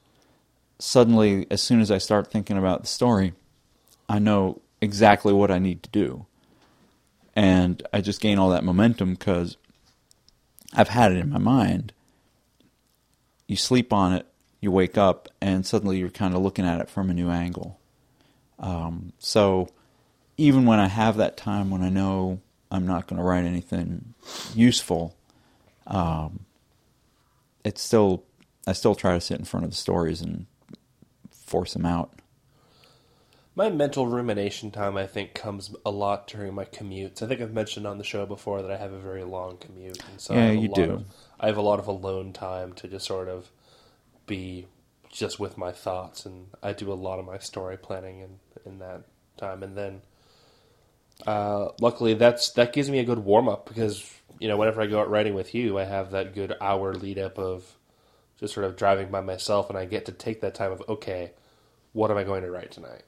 suddenly, 0.80 1.46
as 1.52 1.62
soon 1.62 1.82
as 1.82 1.92
I 1.92 1.98
start 1.98 2.32
thinking 2.32 2.58
about 2.58 2.82
the 2.82 2.88
story, 2.88 3.34
I 4.08 4.20
know 4.20 4.62
exactly 4.82 5.34
what 5.34 5.52
I 5.52 5.60
need 5.60 5.84
to 5.84 5.90
do. 5.90 6.26
And 7.36 7.86
I 7.94 8.02
just 8.02 8.22
gain 8.22 8.40
all 8.40 8.50
that 8.50 8.64
momentum 8.64 9.14
because 9.14 9.58
I've 10.74 10.90
had 10.90 11.12
it 11.12 11.18
in 11.18 11.30
my 11.30 11.38
mind. 11.38 11.94
You 13.48 13.56
sleep 13.56 13.94
on 13.94 14.14
it, 14.14 14.26
you 14.62 14.72
wake 14.72 14.98
up, 14.98 15.30
and 15.42 15.66
suddenly 15.66 15.98
you're 15.98 16.10
kind 16.10 16.34
of 16.34 16.42
looking 16.42 16.66
at 16.66 16.82
it 16.82 16.90
from 16.90 17.10
a 17.10 17.14
new 17.14 17.30
angle. 17.30 17.80
Um, 18.58 19.14
so 19.20 19.70
even 20.40 20.66
when 20.66 20.80
I 20.80 20.88
have 20.88 21.18
that 21.18 21.38
time 21.38 21.70
when 21.70 21.84
I 21.84 21.90
know 21.90 22.40
I'm 22.72 22.88
not 22.88 23.08
going 23.08 23.18
to 23.18 23.24
write 23.24 23.44
anything 23.44 24.14
useful, 24.56 25.16
um, 25.86 26.46
it's 27.64 27.82
still 27.82 28.24
I 28.68 28.74
still 28.74 28.96
try 28.96 29.14
to 29.16 29.22
sit 29.22 29.40
in 29.40 29.46
front 29.46 29.66
of 29.66 29.72
the 29.72 29.78
stories 29.78 30.22
and 30.22 30.46
force 31.32 31.74
them 31.74 31.86
out. 31.86 32.14
My 33.56 33.70
mental 33.70 34.08
rumination 34.08 34.72
time, 34.72 34.98
I 34.98 35.06
think, 35.06 35.34
comes 35.36 35.76
a 35.86 35.92
lot 35.92 36.28
during 36.28 36.54
my 36.56 36.66
commutes. 36.66 37.22
I 37.22 37.28
think 37.28 37.42
I've 37.42 37.54
mentioned 37.54 37.86
on 37.86 37.98
the 38.00 38.04
show 38.04 38.26
before 38.26 38.62
that 38.62 38.72
I 38.72 38.78
have 38.78 38.94
a 38.94 39.00
very 39.00 39.24
long 39.24 39.58
commute, 39.58 40.02
and 40.08 40.20
so 40.22 40.38
I 40.38 40.44
Yeah, 40.44 40.46
have 40.46 40.58
a 40.58 40.62
you 40.62 40.68
lot 40.76 40.90
do. 40.90 40.92
Of, 40.92 41.06
I 41.40 41.48
have 41.48 41.58
a 41.58 41.62
lot 41.62 41.80
of 41.80 41.88
alone 41.88 42.34
time 42.34 42.74
to 42.74 42.88
just 42.88 43.06
sort 43.06 43.28
of 43.28 43.52
be 44.28 44.68
just 45.12 45.40
with 45.40 45.58
my 45.58 45.72
thoughts, 45.72 46.26
and 46.26 46.48
I 46.64 46.74
do 46.74 46.92
a 46.92 46.96
lot 46.96 47.20
of 47.20 47.26
my 47.26 47.40
story 47.40 47.78
planning 47.78 48.22
in 48.22 48.40
in 48.66 48.80
that 48.80 49.04
time, 49.38 49.64
and 49.64 49.78
then 49.78 50.02
uh, 51.28 51.70
luckily 51.82 52.14
that's 52.14 52.52
that 52.52 52.74
gives 52.74 52.90
me 52.90 53.00
a 53.00 53.04
good 53.04 53.20
warm 53.20 53.50
up 53.50 53.68
because 53.68 54.12
you 54.40 54.48
know 54.48 54.58
whenever 54.58 54.82
I 54.82 54.88
go 54.88 55.02
out 55.02 55.10
writing 55.10 55.34
with 55.34 55.54
you, 55.54 55.78
I 55.78 55.84
have 55.84 56.12
that 56.12 56.34
good 56.34 56.56
hour 56.62 56.94
lead 56.94 57.20
up 57.20 57.38
of 57.38 57.76
just 58.40 58.54
sort 58.54 58.66
of 58.66 58.78
driving 58.78 59.10
by 59.10 59.22
myself, 59.22 59.70
and 59.70 59.78
I 59.78 59.86
get 59.86 60.06
to 60.06 60.12
take 60.12 60.42
that 60.42 60.56
time 60.56 60.72
of 60.72 60.82
okay, 60.88 61.32
what 61.94 62.12
am 62.12 62.18
I 62.18 62.24
going 62.24 62.44
to 62.44 62.52
write 62.52 62.72
tonight? 62.72 63.04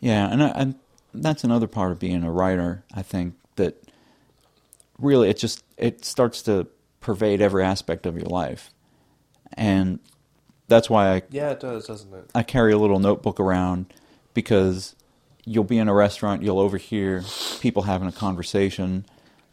Yeah, 0.00 0.30
and, 0.30 0.42
I, 0.42 0.48
and 0.48 0.74
that's 1.14 1.44
another 1.44 1.68
part 1.68 1.92
of 1.92 1.98
being 1.98 2.24
a 2.24 2.32
writer. 2.32 2.84
I 2.92 3.02
think 3.02 3.34
that 3.56 3.82
really 4.98 5.30
it 5.30 5.38
just 5.38 5.64
it 5.76 6.04
starts 6.04 6.42
to 6.42 6.66
pervade 7.00 7.40
every 7.40 7.64
aspect 7.64 8.04
of 8.04 8.16
your 8.16 8.26
life, 8.26 8.70
and 9.54 9.98
that's 10.68 10.90
why 10.90 11.14
I 11.14 11.22
Yeah, 11.30 11.50
it 11.50 11.60
does, 11.60 11.86
doesn't 11.86 12.12
it? 12.12 12.30
I 12.34 12.42
carry 12.42 12.72
a 12.72 12.78
little 12.78 12.98
notebook 12.98 13.40
around 13.40 13.94
because 14.34 14.94
you'll 15.44 15.64
be 15.64 15.78
in 15.78 15.88
a 15.88 15.94
restaurant, 15.94 16.42
you'll 16.42 16.58
overhear 16.58 17.22
people 17.60 17.82
having 17.82 18.08
a 18.08 18.12
conversation. 18.12 19.06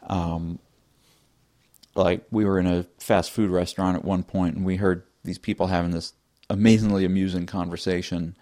Um, 0.08 0.60
like 1.96 2.25
we 2.31 2.46
were 2.46 2.60
in 2.60 2.67
a 2.67 2.86
fast 3.00 3.31
food 3.31 3.50
restaurant 3.50 3.98
at 3.98 4.05
one 4.05 4.24
point, 4.24 4.55
and 4.55 4.65
we 4.65 4.75
heard 4.75 5.03
these 5.24 5.38
people 5.38 5.67
having 5.67 5.91
this 5.91 6.13
amazingly 6.50 7.05
amusing 7.05 7.46
conversation. 7.46 8.38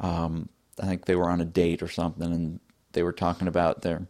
Um, 0.00 0.48
I 0.80 0.86
think 0.86 1.04
they 1.04 1.16
were 1.16 1.28
on 1.28 1.40
a 1.40 1.46
date 1.46 1.82
or 1.82 1.88
something, 1.88 2.32
and 2.32 2.60
they 2.92 3.02
were 3.02 3.12
talking 3.12 3.48
about 3.48 3.82
their 3.82 4.06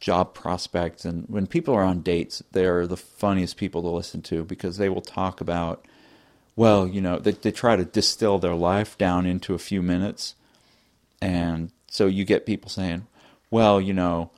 job 0.00 0.34
prospects. 0.34 1.04
And 1.04 1.24
when 1.28 1.46
people 1.46 1.74
are 1.74 1.82
on 1.82 2.02
dates, 2.02 2.42
they're 2.52 2.86
the 2.86 2.96
funniest 2.96 3.56
people 3.56 3.82
to 3.82 3.88
listen 3.88 4.22
to 4.22 4.44
because 4.44 4.76
they 4.76 4.88
will 4.88 5.00
talk 5.00 5.40
about 5.40 5.84
well, 6.58 6.88
you 6.88 7.00
know, 7.00 7.20
they, 7.20 7.30
they 7.30 7.52
try 7.52 7.76
to 7.76 7.84
distill 7.84 8.40
their 8.40 8.56
life 8.56 8.98
down 8.98 9.26
into 9.26 9.54
a 9.54 9.58
few 9.58 9.80
minutes. 9.80 10.34
And 11.20 11.72
so 11.88 12.06
you 12.06 12.24
get 12.24 12.46
people 12.46 12.70
saying, 12.70 13.06
well, 13.50 13.80
you 13.80 13.92
know, 13.92 14.30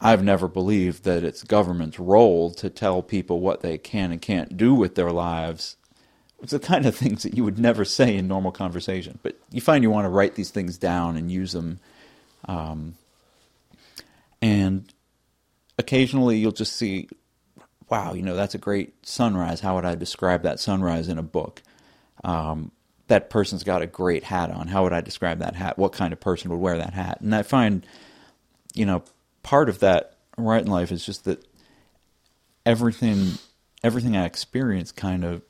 I've 0.00 0.24
never 0.24 0.48
believed 0.48 1.04
that 1.04 1.24
it's 1.24 1.42
government's 1.42 1.98
role 1.98 2.52
to 2.54 2.70
tell 2.70 3.02
people 3.02 3.40
what 3.40 3.60
they 3.60 3.78
can 3.78 4.12
and 4.12 4.20
can't 4.20 4.56
do 4.56 4.74
with 4.74 4.94
their 4.94 5.10
lives. 5.10 5.76
It's 6.42 6.52
the 6.52 6.58
kind 6.58 6.86
of 6.86 6.96
things 6.96 7.22
that 7.22 7.36
you 7.36 7.44
would 7.44 7.58
never 7.58 7.84
say 7.84 8.16
in 8.16 8.26
normal 8.26 8.52
conversation. 8.52 9.18
But 9.22 9.38
you 9.50 9.60
find 9.60 9.84
you 9.84 9.90
want 9.90 10.06
to 10.06 10.10
write 10.10 10.34
these 10.34 10.50
things 10.50 10.78
down 10.78 11.16
and 11.16 11.30
use 11.30 11.52
them. 11.52 11.80
Um, 12.46 12.94
and 14.40 14.92
occasionally 15.78 16.38
you'll 16.38 16.52
just 16.52 16.76
see 16.76 17.08
wow, 17.90 18.14
you 18.14 18.22
know, 18.22 18.36
that's 18.36 18.54
a 18.54 18.58
great 18.58 19.04
sunrise. 19.04 19.60
How 19.60 19.74
would 19.74 19.84
I 19.84 19.96
describe 19.96 20.44
that 20.44 20.60
sunrise 20.60 21.08
in 21.08 21.18
a 21.18 21.22
book? 21.22 21.60
Um, 22.22 22.70
that 23.10 23.30
person's 23.30 23.62
got 23.62 23.82
a 23.82 23.86
great 23.86 24.24
hat 24.24 24.50
on. 24.50 24.68
How 24.68 24.82
would 24.82 24.92
I 24.92 25.00
describe 25.00 25.38
that 25.40 25.54
hat? 25.54 25.78
What 25.78 25.92
kind 25.92 26.12
of 26.12 26.20
person 26.20 26.50
would 26.50 26.58
wear 26.58 26.76
that 26.78 26.94
hat? 26.94 27.20
And 27.20 27.34
I 27.34 27.42
find, 27.42 27.86
you 28.74 28.86
know, 28.86 29.04
part 29.42 29.68
of 29.68 29.80
that 29.80 30.16
writing 30.36 30.70
life 30.70 30.90
is 30.90 31.04
just 31.04 31.24
that 31.26 31.44
everything, 32.64 33.32
everything 33.84 34.16
I 34.16 34.24
experience, 34.24 34.92
kind 34.92 35.24
of, 35.24 35.42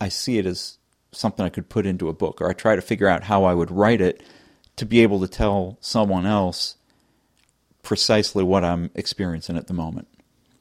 I 0.00 0.08
see 0.08 0.38
it 0.38 0.46
as 0.46 0.78
something 1.12 1.44
I 1.44 1.50
could 1.50 1.68
put 1.68 1.86
into 1.86 2.08
a 2.08 2.12
book, 2.12 2.40
or 2.40 2.48
I 2.48 2.52
try 2.52 2.76
to 2.76 2.82
figure 2.82 3.08
out 3.08 3.24
how 3.24 3.44
I 3.44 3.54
would 3.54 3.70
write 3.70 4.00
it 4.00 4.22
to 4.76 4.86
be 4.86 5.00
able 5.00 5.20
to 5.20 5.28
tell 5.28 5.78
someone 5.80 6.26
else 6.26 6.76
precisely 7.82 8.42
what 8.42 8.64
I'm 8.64 8.90
experiencing 8.94 9.56
at 9.56 9.66
the 9.66 9.74
moment 9.74 10.08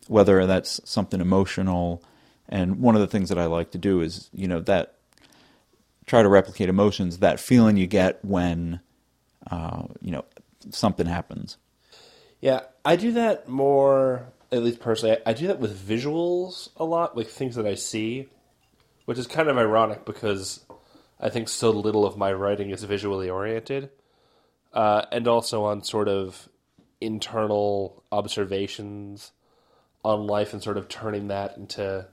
whether 0.07 0.45
that's 0.45 0.81
something 0.89 1.21
emotional. 1.21 2.03
And 2.49 2.79
one 2.79 2.95
of 2.95 3.01
the 3.01 3.07
things 3.07 3.29
that 3.29 3.37
I 3.37 3.45
like 3.45 3.71
to 3.71 3.77
do 3.77 4.01
is, 4.01 4.29
you 4.33 4.47
know, 4.47 4.59
that 4.61 4.92
try 6.05 6.21
to 6.21 6.29
replicate 6.29 6.69
emotions, 6.69 7.19
that 7.19 7.39
feeling 7.39 7.77
you 7.77 7.87
get 7.87 8.23
when, 8.23 8.79
uh, 9.49 9.83
you 10.01 10.11
know, 10.11 10.25
something 10.69 11.05
happens. 11.05 11.57
Yeah, 12.41 12.61
I 12.83 12.95
do 12.95 13.13
that 13.13 13.47
more, 13.47 14.33
at 14.51 14.63
least 14.63 14.79
personally. 14.79 15.17
I, 15.25 15.33
do 15.33 15.47
that 15.47 15.59
with 15.59 15.77
visuals 15.77 16.69
a 16.75 16.83
lot, 16.83 17.15
like 17.15 17.27
things 17.27 17.55
that 17.55 17.65
I 17.65 17.75
see, 17.75 18.27
which 19.05 19.17
is 19.17 19.27
kind 19.27 19.47
of 19.47 19.57
ironic 19.57 20.05
because 20.05 20.65
I 21.19 21.29
think 21.29 21.47
so 21.47 21.71
little 21.71 22.05
of 22.05 22.17
my 22.17 22.33
writing 22.33 22.71
is 22.71 22.83
visually 22.83 23.29
oriented, 23.29 23.89
uh, 24.73 25.05
and 25.11 25.27
also 25.27 25.63
on 25.63 25.83
sort 25.83 26.09
of 26.09 26.49
internal 26.99 28.03
observations 28.11 29.31
on 30.03 30.27
life 30.27 30.53
and 30.53 30.61
sort 30.61 30.77
of 30.77 30.89
turning 30.89 31.29
that 31.29 31.55
into, 31.57 32.05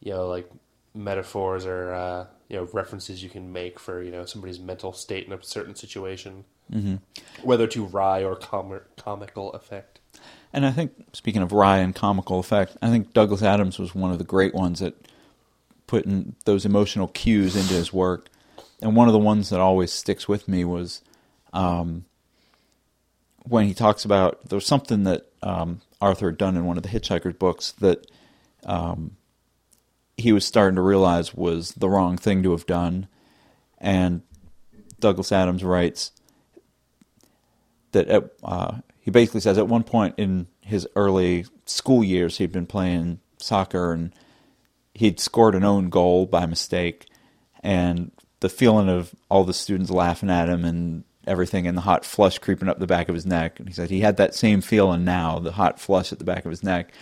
you 0.00 0.12
know, 0.12 0.28
like 0.28 0.50
metaphors 0.94 1.64
or 1.64 1.94
uh, 1.94 2.26
you 2.48 2.56
know 2.56 2.68
references 2.72 3.22
you 3.22 3.30
can 3.30 3.52
make 3.52 3.78
for 3.78 4.02
you 4.02 4.10
know 4.10 4.24
somebody's 4.24 4.58
mental 4.58 4.92
state 4.92 5.26
in 5.26 5.32
a 5.32 5.42
certain 5.42 5.74
situation, 5.74 6.44
mm-hmm. 6.72 6.96
whether 7.42 7.66
to 7.68 7.84
wry 7.84 8.24
or 8.24 8.36
com- 8.36 8.80
comical 8.96 9.52
effect. 9.52 10.00
And 10.52 10.64
I 10.64 10.70
think, 10.70 10.92
speaking 11.12 11.42
of 11.42 11.52
wry 11.52 11.78
and 11.78 11.94
comical 11.94 12.38
effect, 12.38 12.76
I 12.80 12.88
think 12.88 13.12
Douglas 13.12 13.42
Adams 13.42 13.78
was 13.78 13.94
one 13.94 14.12
of 14.12 14.18
the 14.18 14.24
great 14.24 14.54
ones 14.54 14.80
at 14.80 14.94
putting 15.86 16.36
those 16.44 16.64
emotional 16.64 17.08
cues 17.08 17.56
into 17.56 17.74
his 17.74 17.92
work. 17.92 18.28
And 18.80 18.94
one 18.94 19.08
of 19.08 19.12
the 19.12 19.18
ones 19.18 19.50
that 19.50 19.60
always 19.60 19.92
sticks 19.92 20.28
with 20.28 20.46
me 20.46 20.64
was 20.64 21.02
um, 21.52 22.04
when 23.42 23.66
he 23.66 23.74
talks 23.74 24.04
about 24.04 24.48
there's 24.48 24.66
something 24.66 25.04
that 25.04 25.26
um, 25.42 25.80
Arthur 26.00 26.26
had 26.30 26.38
done 26.38 26.56
in 26.56 26.64
one 26.64 26.76
of 26.76 26.82
the 26.82 26.88
Hitchhiker's 26.88 27.36
books 27.36 27.72
that 27.80 28.06
um, 28.64 29.16
he 30.16 30.32
was 30.32 30.46
starting 30.46 30.76
to 30.76 30.82
realize 30.82 31.34
was 31.34 31.72
the 31.72 31.88
wrong 31.88 32.16
thing 32.16 32.42
to 32.42 32.52
have 32.52 32.66
done. 32.66 33.08
And 33.78 34.22
Douglas 35.00 35.32
Adams 35.32 35.64
writes 35.64 36.12
that 37.92 38.08
at, 38.08 38.30
uh, 38.42 38.78
he 39.00 39.10
basically 39.10 39.40
says 39.40 39.58
at 39.58 39.68
one 39.68 39.82
point 39.82 40.14
in 40.16 40.46
his 40.60 40.88
early 40.96 41.46
school 41.66 42.02
years 42.02 42.38
he'd 42.38 42.52
been 42.52 42.66
playing 42.66 43.20
soccer 43.38 43.92
and 43.92 44.14
he'd 44.94 45.20
scored 45.20 45.54
an 45.54 45.64
own 45.64 45.90
goal 45.90 46.26
by 46.26 46.46
mistake. 46.46 47.06
And 47.62 48.12
the 48.40 48.48
feeling 48.48 48.88
of 48.88 49.14
all 49.30 49.44
the 49.44 49.54
students 49.54 49.90
laughing 49.90 50.30
at 50.30 50.48
him 50.48 50.64
and 50.64 51.04
everything 51.26 51.66
and 51.66 51.76
the 51.76 51.82
hot 51.82 52.04
flush 52.04 52.38
creeping 52.38 52.68
up 52.68 52.78
the 52.78 52.86
back 52.86 53.08
of 53.08 53.14
his 53.14 53.26
neck. 53.26 53.58
And 53.58 53.68
he 53.68 53.74
said 53.74 53.90
he 53.90 54.00
had 54.00 54.16
that 54.18 54.34
same 54.34 54.60
feeling 54.60 55.04
now 55.04 55.38
the 55.38 55.52
hot 55.52 55.80
flush 55.80 56.12
at 56.12 56.18
the 56.18 56.24
back 56.24 56.44
of 56.44 56.50
his 56.50 56.62
neck 56.62 56.92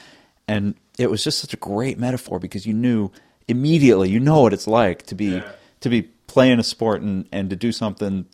and 0.55 0.75
it 0.99 1.11
was 1.11 1.25
just 1.25 1.39
such 1.39 1.55
a 1.55 1.57
great 1.57 1.99
metaphor 1.99 2.39
because 2.39 2.67
you 2.67 2.73
knew 2.75 3.11
immediately 3.49 4.09
you 4.11 4.21
know 4.21 4.43
what 4.43 4.53
it's 4.53 4.67
like 4.67 5.05
to 5.07 5.15
be 5.15 5.27
Yeah. 5.37 5.53
to 5.81 5.89
be 5.89 6.03
playing 6.27 6.59
a 6.59 6.63
sport 6.63 7.03
and 7.03 7.27
and 7.33 7.51
to 7.51 7.57
do 7.57 7.73
something 7.73 8.27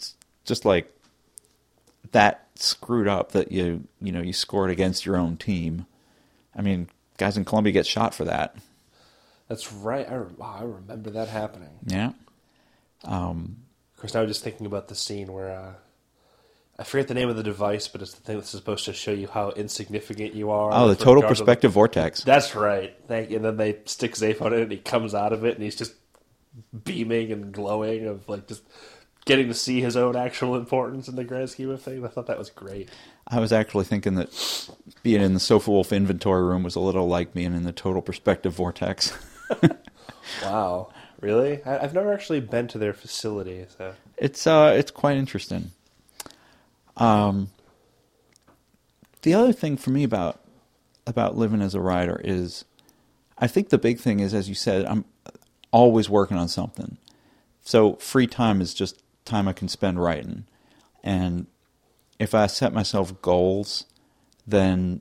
just 0.45 0.65
like 0.65 0.93
that 2.13 2.47
screwed 2.55 3.09
up 3.09 3.33
that 3.33 3.53
you 3.53 3.85
you 4.01 4.13
know 4.13 4.21
you 4.21 4.33
scored 4.33 4.71
against 4.71 5.05
your 5.07 5.17
own 5.17 5.37
team. 5.37 5.87
I 6.57 6.63
mean, 6.63 6.89
guys 7.19 7.37
in 7.37 7.45
Colombia 7.45 7.73
get 7.73 7.87
shot 7.87 8.15
for 8.15 8.25
that. 8.25 8.57
That's 9.49 9.73
right. 9.73 10.09
I, 10.09 10.19
wow, 10.19 10.57
I 10.61 10.65
remember 10.65 11.11
that 11.11 11.29
happening. 11.29 11.71
Yeah. 11.87 12.13
Of 13.05 13.37
course, 13.97 14.15
now 14.15 14.27
just 14.27 14.43
thinking 14.45 14.67
about 14.67 14.89
the 14.89 14.95
scene 14.95 15.33
where 15.33 15.51
uh, 15.51 15.73
I 16.79 16.85
forget 16.85 17.09
the 17.09 17.15
name 17.15 17.29
of 17.29 17.37
the 17.37 17.43
device, 17.43 17.89
but 17.89 18.03
it's 18.03 18.15
the 18.15 18.21
thing 18.21 18.37
that's 18.37 18.51
supposed 18.51 18.85
to 18.85 18.93
show 18.93 19.11
you 19.11 19.27
how 19.27 19.51
insignificant 19.51 20.35
you 20.35 20.51
are. 20.51 20.71
Oh, 20.73 20.87
the 20.89 20.95
total 20.95 21.17
regard 21.17 21.23
to 21.37 21.41
the- 21.41 21.45
perspective 21.45 21.73
vortex. 21.73 22.23
That's 22.23 22.55
right. 22.55 22.95
Thank 23.09 23.31
you. 23.31 23.37
And 23.37 23.45
then 23.45 23.57
they 23.57 23.79
stick 23.87 24.15
Zafe 24.15 24.41
on 24.41 24.53
it, 24.53 24.61
and 24.61 24.71
he 24.71 24.79
comes 24.79 25.15
out 25.15 25.33
of 25.33 25.45
it, 25.45 25.55
and 25.55 25.63
he's 25.65 25.75
just 25.77 25.95
beaming 26.85 27.33
and 27.33 27.53
glowing 27.53 28.07
of 28.07 28.29
like 28.29 28.47
just 28.47 28.63
getting 29.25 29.49
to 29.49 29.55
see 29.55 29.81
his 29.81 29.97
own 29.97 30.17
actual 30.17 30.55
importance 30.57 31.09
in 31.09 31.17
the 31.17 31.25
grand 31.25 31.51
scheme 31.51 31.71
of 31.71 31.83
things. 31.83 32.03
I 32.05 32.09
thought 32.09 32.27
that 32.29 32.39
was 32.39 32.51
great. 32.51 32.89
I 33.27 33.41
was 33.41 33.53
actually 33.53 33.85
thinking 33.85 34.15
that 34.15 34.71
being 35.03 35.21
in 35.21 35.35
the 35.35 35.41
Sofawolf 35.41 35.95
inventory 35.95 36.43
room 36.45 36.63
was 36.63 36.77
a 36.77 36.81
little 36.81 37.09
like 37.09 37.35
being 37.35 37.55
in 37.55 37.65
the 37.65 37.73
total 37.73 38.03
perspective 38.03 38.53
vortex. 38.55 39.17
Wow. 40.43 40.91
Really? 41.21 41.63
I, 41.65 41.79
I've 41.79 41.95
never 41.95 42.13
actually 42.13 42.41
been 42.41 42.69
to 42.69 42.79
their 42.79 42.93
facility. 42.93 43.67
So 43.77 43.95
It's 44.17 44.47
uh, 44.47 44.75
it's 44.77 44.91
quite 44.91 45.17
interesting. 45.17 45.71
Um, 46.99 47.51
the 49.23 49.35
other 49.35 49.53
thing 49.53 49.77
for 49.77 49.91
me 49.91 50.05
about 50.05 50.41
about 51.07 51.37
living 51.37 51.63
as 51.63 51.75
a 51.75 51.81
writer 51.81 52.21
is, 52.23 52.65
I 53.39 53.47
think 53.47 53.71
the 53.71 53.79
big 53.79 53.99
thing 53.99 54.21
is, 54.21 54.35
as 54.35 54.49
you 54.49 54.55
said, 54.55 54.85
I'm 54.85 55.07
always 55.71 56.11
working 56.11 56.37
on 56.37 56.49
something. 56.49 56.99
So 57.63 57.95
free 57.95 58.27
time 58.27 58.61
is 58.61 58.75
just 58.75 59.03
time 59.25 59.49
I 59.49 59.53
can 59.53 59.69
spend 59.69 60.03
writing, 60.03 60.45
and 61.03 61.47
if 62.19 62.35
I 62.35 62.47
set 62.47 62.73
myself 62.73 63.21
goals, 63.23 63.87
then 64.47 65.01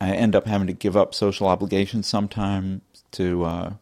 I 0.00 0.12
end 0.12 0.36
up 0.36 0.46
having 0.46 0.66
to 0.66 0.72
give 0.72 0.96
up 0.96 1.14
social 1.14 1.46
obligations 1.46 2.06
sometimes 2.06 2.82
to 3.12 3.44
uh, 3.44 3.72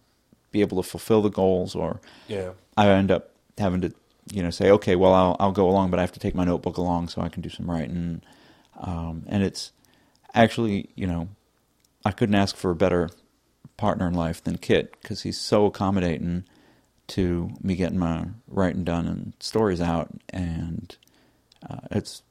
be 0.50 0.60
able 0.60 0.82
to 0.82 0.88
fulfill 0.88 1.22
the 1.22 1.30
goals, 1.30 1.74
or 1.74 2.00
yeah, 2.28 2.50
I 2.76 2.88
end 2.88 3.10
up 3.10 3.30
having 3.58 3.80
to, 3.82 3.92
you 4.30 4.42
know, 4.42 4.50
say, 4.50 4.70
okay, 4.70 4.96
well, 4.96 5.12
I'll 5.12 5.36
I'll 5.40 5.52
go 5.52 5.68
along, 5.68 5.90
but 5.90 5.98
I 5.98 6.02
have 6.02 6.12
to 6.12 6.20
take 6.20 6.34
my 6.34 6.44
notebook 6.44 6.76
along 6.76 7.08
so 7.08 7.22
I 7.22 7.28
can 7.28 7.42
do 7.42 7.48
some 7.48 7.70
writing. 7.70 8.22
Um, 8.78 9.24
and 9.26 9.42
it's 9.42 9.72
actually, 10.34 10.90
you 10.94 11.06
know, 11.06 11.28
I 12.04 12.12
couldn't 12.12 12.34
ask 12.34 12.56
for 12.56 12.70
a 12.70 12.76
better 12.76 13.10
partner 13.76 14.06
in 14.06 14.14
life 14.14 14.42
than 14.42 14.58
Kit 14.58 14.96
because 15.02 15.22
he's 15.22 15.40
so 15.40 15.66
accommodating 15.66 16.44
to 17.08 17.50
me 17.60 17.74
getting 17.74 17.98
my 17.98 18.26
writing 18.48 18.84
done 18.84 19.06
and 19.06 19.32
stories 19.40 19.80
out, 19.80 20.10
and 20.30 20.96
uh, 21.68 21.80
it's 21.90 22.22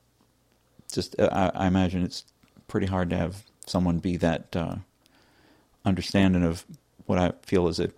just 0.92 1.16
I, 1.20 1.52
I 1.54 1.68
imagine 1.68 2.04
it's 2.04 2.24
pretty 2.68 2.88
hard 2.88 3.10
to 3.10 3.18
have 3.18 3.44
someone 3.66 4.00
be 4.00 4.18
that 4.18 4.56
uh, 4.56 4.76
understanding 5.86 6.44
of 6.44 6.66
what 7.06 7.20
I 7.20 7.34
feel 7.44 7.68
is 7.68 7.80
a 7.80 7.92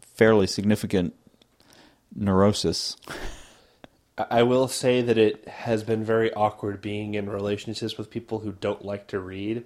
fairly 0.00 0.46
significant 0.46 1.14
neurosis. 2.14 2.96
I 4.18 4.42
will 4.44 4.68
say 4.68 5.02
that 5.02 5.18
it 5.18 5.46
has 5.48 5.82
been 5.82 6.02
very 6.04 6.32
awkward 6.32 6.80
being 6.80 7.14
in 7.14 7.28
relationships 7.28 7.98
with 7.98 8.10
people 8.10 8.38
who 8.40 8.52
don't 8.52 8.84
like 8.84 9.06
to 9.08 9.20
read 9.20 9.64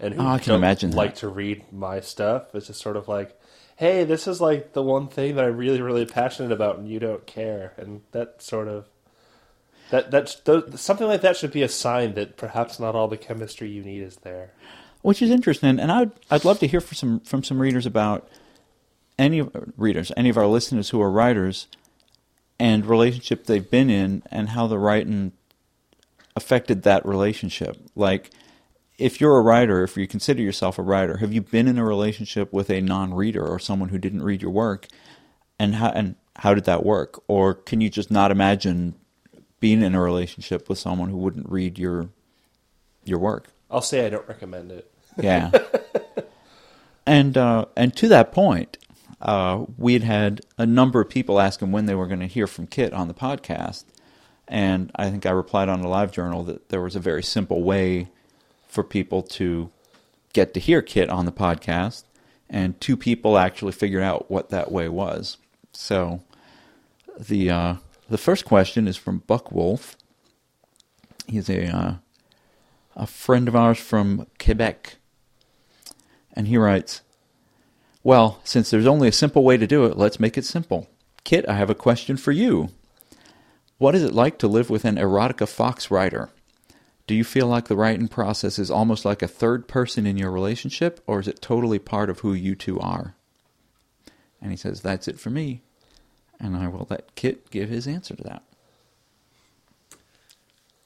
and 0.00 0.14
who 0.14 0.22
Oh, 0.22 0.26
I 0.26 0.38
can 0.38 0.48
don't 0.48 0.56
imagine 0.60 0.90
that. 0.90 0.96
like 0.96 1.14
to 1.16 1.28
read 1.28 1.70
my 1.72 2.00
stuff. 2.00 2.54
It's 2.54 2.68
just 2.68 2.80
sort 2.80 2.96
of 2.96 3.08
like, 3.08 3.38
hey, 3.76 4.04
this 4.04 4.26
is 4.26 4.40
like 4.40 4.72
the 4.72 4.82
one 4.82 5.08
thing 5.08 5.34
that 5.36 5.44
I'm 5.44 5.56
really, 5.56 5.82
really 5.82 6.06
passionate 6.06 6.50
about, 6.52 6.78
and 6.78 6.88
you 6.88 6.98
don't 6.98 7.26
care, 7.26 7.72
and 7.76 8.00
that 8.12 8.40
sort 8.42 8.68
of 8.68 8.86
that 9.90 10.10
that's 10.10 10.36
th- 10.36 10.64
something 10.76 11.06
like 11.06 11.20
that 11.20 11.36
should 11.36 11.52
be 11.52 11.62
a 11.62 11.68
sign 11.68 12.14
that 12.14 12.36
perhaps 12.38 12.80
not 12.80 12.94
all 12.94 13.06
the 13.08 13.18
chemistry 13.18 13.68
you 13.68 13.82
need 13.82 14.02
is 14.02 14.16
there. 14.16 14.52
which 15.02 15.20
is 15.20 15.30
interesting. 15.30 15.78
And 15.78 15.92
I'd 15.92 16.10
I'd 16.30 16.44
love 16.46 16.58
to 16.60 16.66
hear 16.66 16.80
from 16.80 16.96
some 16.96 17.20
from 17.20 17.44
some 17.44 17.60
readers 17.60 17.84
about 17.84 18.26
any 19.18 19.42
readers, 19.76 20.10
any 20.16 20.30
of 20.30 20.38
our 20.38 20.46
listeners 20.46 20.88
who 20.90 21.00
are 21.02 21.10
writers, 21.10 21.66
and 22.58 22.86
relationship 22.86 23.44
they've 23.44 23.70
been 23.70 23.90
in, 23.90 24.22
and 24.30 24.50
how 24.50 24.66
the 24.66 24.78
writing 24.78 25.32
affected 26.36 26.82
that 26.82 27.04
relationship. 27.06 27.76
Like, 27.94 28.30
if 28.98 29.20
you're 29.20 29.38
a 29.38 29.42
writer, 29.42 29.82
if 29.82 29.96
you 29.96 30.06
consider 30.06 30.42
yourself 30.42 30.78
a 30.78 30.82
writer, 30.82 31.18
have 31.18 31.32
you 31.32 31.40
been 31.40 31.66
in 31.66 31.78
a 31.78 31.84
relationship 31.84 32.52
with 32.52 32.70
a 32.70 32.80
non-reader 32.80 33.44
or 33.44 33.58
someone 33.58 33.88
who 33.88 33.98
didn't 33.98 34.22
read 34.22 34.42
your 34.42 34.50
work, 34.50 34.86
and 35.58 35.76
how 35.76 35.88
and 35.90 36.16
how 36.36 36.54
did 36.54 36.64
that 36.64 36.84
work? 36.84 37.22
Or 37.28 37.54
can 37.54 37.80
you 37.80 37.90
just 37.90 38.10
not 38.10 38.30
imagine 38.30 38.94
being 39.60 39.82
in 39.82 39.94
a 39.94 40.00
relationship 40.00 40.68
with 40.68 40.78
someone 40.78 41.08
who 41.08 41.16
wouldn't 41.16 41.48
read 41.48 41.78
your 41.78 42.08
your 43.04 43.18
work? 43.18 43.48
I'll 43.70 43.82
say 43.82 44.06
I 44.06 44.10
don't 44.10 44.28
recommend 44.28 44.70
it. 44.70 44.90
Yeah. 45.20 45.50
and 47.06 47.36
uh, 47.36 47.66
and 47.76 47.94
to 47.96 48.08
that 48.08 48.32
point, 48.32 48.78
uh, 49.24 49.64
we'd 49.78 50.02
had 50.02 50.42
a 50.58 50.66
number 50.66 51.00
of 51.00 51.08
people 51.08 51.40
asking 51.40 51.72
when 51.72 51.86
they 51.86 51.94
were 51.94 52.06
going 52.06 52.20
to 52.20 52.26
hear 52.26 52.46
from 52.46 52.66
Kit 52.66 52.92
on 52.92 53.08
the 53.08 53.14
podcast, 53.14 53.84
and 54.46 54.90
I 54.94 55.10
think 55.10 55.26
I 55.26 55.30
replied 55.30 55.68
on 55.68 55.80
the 55.80 55.88
live 55.88 56.12
journal 56.12 56.42
that 56.44 56.68
there 56.68 56.82
was 56.82 56.94
a 56.94 57.00
very 57.00 57.22
simple 57.22 57.62
way 57.62 58.08
for 58.68 58.84
people 58.84 59.22
to 59.22 59.70
get 60.32 60.54
to 60.54 60.60
hear 60.60 60.82
Kit 60.82 61.08
on 61.08 61.24
the 61.24 61.32
podcast, 61.32 62.04
and 62.50 62.80
two 62.80 62.96
people 62.96 63.38
actually 63.38 63.72
figured 63.72 64.02
out 64.02 64.30
what 64.30 64.50
that 64.50 64.70
way 64.70 64.88
was. 64.88 65.38
So 65.72 66.20
the 67.18 67.50
uh, 67.50 67.74
the 68.08 68.18
first 68.18 68.44
question 68.44 68.86
is 68.86 68.96
from 68.96 69.18
Buck 69.26 69.50
Wolf. 69.50 69.96
He's 71.26 71.48
a 71.48 71.66
uh, 71.66 71.94
a 72.96 73.06
friend 73.06 73.48
of 73.48 73.56
ours 73.56 73.78
from 73.78 74.26
Quebec. 74.38 74.96
And 76.32 76.48
he 76.48 76.56
writes, 76.56 77.02
Well, 78.04 78.40
since 78.44 78.70
there's 78.70 78.86
only 78.86 79.08
a 79.08 79.12
simple 79.12 79.42
way 79.42 79.56
to 79.56 79.66
do 79.66 79.86
it, 79.86 79.96
let's 79.96 80.20
make 80.20 80.36
it 80.36 80.44
simple. 80.44 80.88
Kit, 81.24 81.48
I 81.48 81.54
have 81.54 81.70
a 81.70 81.74
question 81.74 82.18
for 82.18 82.32
you. 82.32 82.68
What 83.78 83.94
is 83.94 84.04
it 84.04 84.12
like 84.12 84.38
to 84.38 84.46
live 84.46 84.68
with 84.68 84.84
an 84.84 84.96
erotica 84.96 85.48
fox 85.48 85.90
writer? 85.90 86.28
Do 87.06 87.14
you 87.14 87.24
feel 87.24 87.46
like 87.46 87.66
the 87.66 87.76
writing 87.76 88.08
process 88.08 88.58
is 88.58 88.70
almost 88.70 89.06
like 89.06 89.22
a 89.22 89.28
third 89.28 89.66
person 89.68 90.06
in 90.06 90.18
your 90.18 90.30
relationship, 90.30 91.02
or 91.06 91.18
is 91.18 91.26
it 91.26 91.40
totally 91.40 91.78
part 91.78 92.10
of 92.10 92.20
who 92.20 92.34
you 92.34 92.54
two 92.54 92.78
are? 92.78 93.14
And 94.40 94.50
he 94.50 94.56
says, 94.56 94.82
That's 94.82 95.08
it 95.08 95.18
for 95.18 95.30
me. 95.30 95.62
And 96.38 96.56
I 96.56 96.68
will 96.68 96.86
let 96.90 97.14
Kit 97.14 97.50
give 97.50 97.70
his 97.70 97.86
answer 97.86 98.14
to 98.16 98.22
that. 98.24 98.42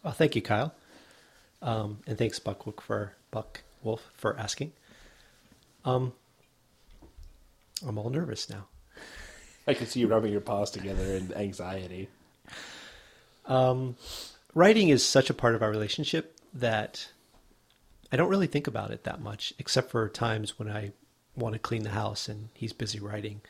Well, 0.05 0.13
thank 0.13 0.37
you, 0.37 0.43
Kyle, 0.43 0.73
um, 1.63 1.99
and 2.07 2.17
thanks 2.17 2.39
Buck 2.39 2.65
Wolf 2.65 2.77
for 2.81 3.15
Buck 3.33 3.63
Wolf 3.83 4.09
for 4.15 4.39
asking. 4.39 4.73
Um, 5.85 6.13
I'm 7.87 7.99
all 7.99 8.11
nervous 8.11 8.49
now. 8.51 8.67
I 9.67 9.75
can 9.75 9.87
see 9.87 10.01
you 10.01 10.09
rubbing 10.09 10.33
your 10.33 10.41
paws 10.41 10.71
together 10.71 11.05
in 11.05 11.33
anxiety. 11.35 12.09
Um, 13.47 13.97
writing 14.55 14.89
is 14.89 15.05
such 15.05 15.31
a 15.31 15.35
part 15.35 15.55
of 15.55 15.63
our 15.63 15.71
relationship 15.71 16.39
that 16.55 17.09
I 18.11 18.17
don't 18.17 18.31
really 18.31 18.47
think 18.47 18.67
about 18.67 18.91
it 18.91 19.05
that 19.05 19.21
much, 19.21 19.53
except 19.59 19.91
for 19.91 20.09
times 20.09 20.59
when 20.59 20.71
I 20.71 20.93
want 21.37 21.53
to 21.53 21.59
clean 21.59 21.83
the 21.83 21.91
house 21.91 22.29
and 22.29 22.49
he's 22.55 22.73
busy 22.73 22.99
writing. 22.99 23.43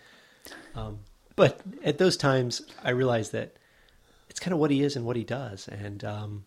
Um, 0.75 1.01
but 1.37 1.61
at 1.85 1.99
those 1.99 2.17
times, 2.17 2.63
I 2.83 2.91
realize 2.91 3.31
that 3.31 3.57
it's 4.29 4.41
kind 4.41 4.53
of 4.53 4.59
what 4.59 4.71
he 4.71 4.83
is 4.83 4.97
and 4.97 5.07
what 5.07 5.17
he 5.17 5.25
does, 5.25 5.69
and 5.69 6.05
um, 6.05 6.45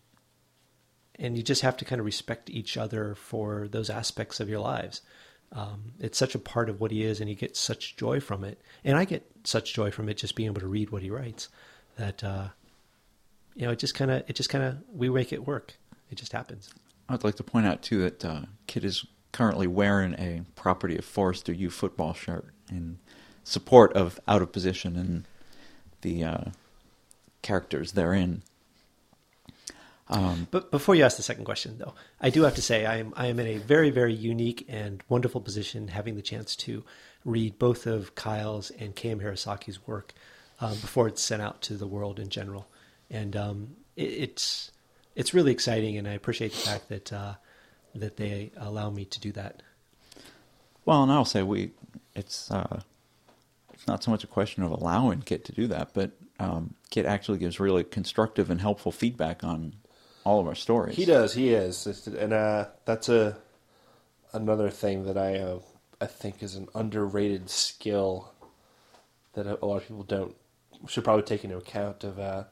and 1.18 1.36
you 1.36 1.42
just 1.42 1.62
have 1.62 1.76
to 1.78 1.84
kind 1.84 1.98
of 1.98 2.04
respect 2.04 2.50
each 2.50 2.76
other 2.76 3.14
for 3.14 3.68
those 3.68 3.90
aspects 3.90 4.38
of 4.40 4.48
your 4.48 4.60
lives. 4.60 5.00
Um, 5.52 5.92
it's 6.00 6.16
such 6.16 6.34
a 6.34 6.38
part 6.38 6.70
of 6.70 6.80
what 6.80 6.90
he 6.90 7.04
is, 7.04 7.20
and 7.20 7.28
he 7.28 7.34
gets 7.34 7.60
such 7.60 7.96
joy 7.96 8.20
from 8.20 8.42
it, 8.42 8.60
and 8.84 8.96
I 8.96 9.04
get 9.04 9.30
such 9.44 9.74
joy 9.74 9.90
from 9.90 10.08
it 10.08 10.16
just 10.16 10.34
being 10.34 10.48
able 10.48 10.60
to 10.62 10.66
read 10.66 10.90
what 10.90 11.02
he 11.02 11.10
writes. 11.10 11.48
That 11.96 12.24
uh, 12.24 12.48
you 13.54 13.66
know, 13.66 13.72
it 13.72 13.78
just 13.78 13.94
kind 13.94 14.10
of, 14.10 14.22
it 14.28 14.34
just 14.34 14.48
kind 14.48 14.64
of, 14.64 14.78
we 14.92 15.08
make 15.10 15.32
it 15.32 15.46
work. 15.46 15.74
It 16.10 16.16
just 16.16 16.32
happens. 16.32 16.70
I'd 17.08 17.24
like 17.24 17.36
to 17.36 17.42
point 17.42 17.66
out 17.66 17.82
too 17.82 18.02
that 18.02 18.24
uh, 18.24 18.42
Kit 18.66 18.84
is 18.84 19.04
currently 19.32 19.66
wearing 19.66 20.14
a 20.14 20.42
Property 20.54 20.96
of 20.96 21.04
Forrester 21.04 21.52
U 21.52 21.70
football 21.70 22.14
shirt 22.14 22.46
in 22.70 22.98
support 23.44 23.92
of 23.94 24.20
Out 24.28 24.42
of 24.42 24.52
Position 24.52 24.96
and 24.96 25.24
the 26.02 26.24
uh, 26.24 26.44
characters 27.42 27.92
therein. 27.92 28.42
Um, 30.08 30.48
But 30.50 30.70
before 30.70 30.94
you 30.94 31.04
ask 31.04 31.16
the 31.16 31.22
second 31.22 31.44
question, 31.44 31.78
though, 31.78 31.94
I 32.20 32.30
do 32.30 32.42
have 32.42 32.54
to 32.56 32.62
say 32.62 32.84
I 32.86 32.96
am 32.98 33.12
I 33.16 33.26
am 33.26 33.38
in 33.38 33.46
a 33.46 33.58
very 33.58 33.90
very 33.90 34.12
unique 34.14 34.66
and 34.68 35.02
wonderful 35.08 35.40
position, 35.40 35.88
having 35.88 36.16
the 36.16 36.22
chance 36.22 36.56
to 36.56 36.84
read 37.24 37.58
both 37.58 37.86
of 37.86 38.14
Kyle's 38.14 38.70
and 38.70 38.94
K.M. 38.96 39.20
Hirosaki's 39.20 39.86
work 39.86 40.12
um, 40.60 40.72
before 40.72 41.08
it's 41.08 41.22
sent 41.22 41.40
out 41.40 41.62
to 41.62 41.76
the 41.76 41.86
world 41.86 42.18
in 42.18 42.28
general, 42.28 42.68
and 43.10 43.36
um, 43.36 43.76
it, 43.96 44.02
it's 44.02 44.70
it's 45.14 45.32
really 45.34 45.52
exciting, 45.52 45.96
and 45.96 46.08
I 46.08 46.12
appreciate 46.12 46.52
the 46.52 46.58
fact 46.58 46.88
that 46.88 47.12
uh, 47.12 47.34
that 47.94 48.16
they 48.16 48.50
allow 48.56 48.90
me 48.90 49.04
to 49.04 49.20
do 49.20 49.32
that. 49.32 49.62
well, 50.84 51.02
and 51.02 51.12
I'll 51.12 51.24
say 51.24 51.42
we 51.42 51.70
it's 52.14 52.50
uh, 52.50 52.82
it's 53.72 53.86
not 53.86 54.02
so 54.02 54.10
much 54.10 54.24
a 54.24 54.28
question 54.28 54.62
of 54.62 54.70
allowing 54.70 55.22
Kit 55.22 55.44
to 55.46 55.52
do 55.52 55.66
that, 55.68 55.94
but 55.94 56.12
um, 56.38 56.74
Kit 56.90 57.06
actually 57.06 57.38
gives 57.38 57.60
really 57.60 57.84
constructive 57.84 58.50
and 58.50 58.60
helpful 58.60 58.92
feedback 58.92 59.44
on 59.44 59.74
all 60.24 60.40
of 60.40 60.46
our 60.46 60.54
stories. 60.54 60.96
He 60.96 61.04
does. 61.04 61.34
He 61.34 61.50
is, 61.50 61.86
and 62.06 62.32
uh, 62.32 62.66
that's 62.84 63.08
a 63.08 63.36
another 64.32 64.70
thing 64.70 65.04
that 65.04 65.18
I 65.18 65.38
uh, 65.38 65.58
I 66.00 66.06
think 66.06 66.42
is 66.42 66.54
an 66.54 66.68
underrated 66.74 67.50
skill 67.50 68.32
that 69.34 69.46
a 69.46 69.64
lot 69.64 69.78
of 69.78 69.88
people 69.88 70.04
don't 70.04 70.34
should 70.88 71.04
probably 71.04 71.24
take 71.24 71.44
into 71.44 71.56
account. 71.56 72.04
Of 72.04 72.18
uh, 72.18 72.44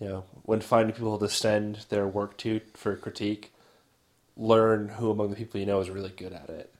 you 0.00 0.08
know, 0.08 0.24
when 0.42 0.60
finding 0.60 0.94
people 0.94 1.18
to 1.18 1.28
send 1.28 1.86
their 1.88 2.06
work 2.06 2.36
to 2.38 2.60
for 2.74 2.96
critique, 2.96 3.52
learn 4.36 4.88
who 4.88 5.10
among 5.10 5.30
the 5.30 5.36
people 5.36 5.60
you 5.60 5.66
know 5.66 5.80
is 5.80 5.90
really 5.90 6.12
good 6.16 6.32
at 6.32 6.48
it. 6.50 6.72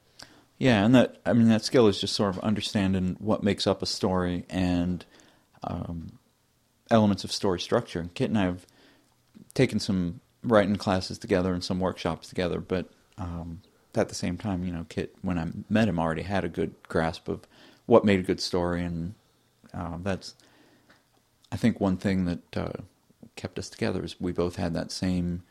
Yeah, 0.59 0.85
and 0.85 0.95
that 0.95 1.17
I 1.27 1.33
mean 1.33 1.49
that 1.49 1.65
skill 1.65 1.87
is 1.89 2.01
just 2.01 2.15
sort 2.15 2.35
of 2.35 2.43
understanding 2.43 3.17
what 3.19 3.43
makes 3.43 3.67
up 3.67 3.83
a 3.83 3.87
story 3.87 4.45
and 4.49 5.05
um, 5.63 6.19
elements 6.91 7.25
of 7.25 7.33
story 7.33 7.61
structure. 7.61 8.01
And 8.01 8.15
Kit 8.15 8.31
and 8.31 8.39
I 8.39 8.45
have 8.45 8.67
taken 9.57 9.81
some 9.81 10.21
writing 10.45 10.77
classes 10.77 11.19
together 11.19 11.53
and 11.53 11.65
some 11.65 11.81
workshops 11.81 12.29
together, 12.29 12.61
but 12.61 12.87
um, 13.19 13.63
at 13.95 14.09
the 14.09 14.15
same 14.15 14.37
time, 14.37 14.65
you 14.65 14.71
know, 14.71 14.87
Kit 14.89 15.17
when 15.23 15.39
I 15.39 15.49
met 15.69 15.89
him 15.89 15.99
already 15.99 16.23
had 16.23 16.45
a 16.45 16.49
good 16.49 16.75
grasp 16.87 17.29
of 17.29 17.41
what 17.87 18.05
made 18.05 18.21
a 18.21 18.23
good 18.23 18.41
story, 18.41 18.85
and 18.85 19.15
uh, 19.75 19.97
that's 20.03 20.35
I 21.51 21.57
think 21.57 21.81
one 21.81 21.97
thing 21.97 22.27
that 22.27 22.57
uh, 22.57 22.73
kept 23.35 23.59
us 23.59 23.69
together 23.69 24.05
is 24.05 24.21
we 24.21 24.33
both 24.33 24.57
had 24.57 24.75
that 24.75 24.93
same 24.93 25.43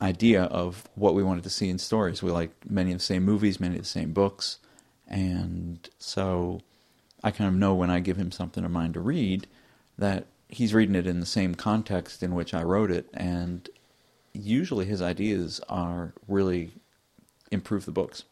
idea 0.00 0.44
of 0.44 0.88
what 0.94 1.14
we 1.14 1.22
wanted 1.22 1.44
to 1.44 1.50
see 1.50 1.68
in 1.68 1.78
stories. 1.78 2.22
We 2.22 2.30
like 2.30 2.50
many 2.68 2.92
of 2.92 2.98
the 2.98 3.04
same 3.04 3.24
movies, 3.24 3.60
many 3.60 3.76
of 3.76 3.82
the 3.82 3.88
same 3.88 4.12
books, 4.12 4.58
and 5.06 5.88
so 5.98 6.60
I 7.22 7.30
kind 7.30 7.48
of 7.48 7.54
know 7.54 7.74
when 7.74 7.90
I 7.90 8.00
give 8.00 8.16
him 8.16 8.32
something 8.32 8.64
of 8.64 8.70
mine 8.70 8.92
to 8.94 9.00
read 9.00 9.46
that 9.96 10.26
he's 10.48 10.74
reading 10.74 10.94
it 10.94 11.06
in 11.06 11.20
the 11.20 11.26
same 11.26 11.54
context 11.54 12.22
in 12.22 12.34
which 12.34 12.54
I 12.54 12.62
wrote 12.62 12.90
it, 12.90 13.08
and 13.14 13.68
usually 14.32 14.86
his 14.86 15.02
ideas 15.02 15.60
are 15.68 16.14
really 16.26 16.72
improve 17.50 17.84
the 17.84 17.92
books. 17.92 18.24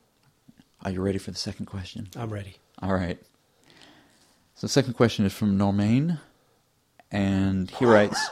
Are 0.84 0.90
you 0.90 1.00
ready 1.00 1.18
for 1.18 1.30
the 1.30 1.38
second 1.38 1.66
question? 1.66 2.08
I'm 2.16 2.32
ready. 2.32 2.56
All 2.80 2.94
right. 2.94 3.18
So 4.54 4.66
the 4.66 4.72
second 4.72 4.94
question 4.94 5.24
is 5.26 5.32
from 5.32 5.58
Normain, 5.58 6.18
and 7.10 7.70
he 7.70 7.84
writes, 7.84 8.30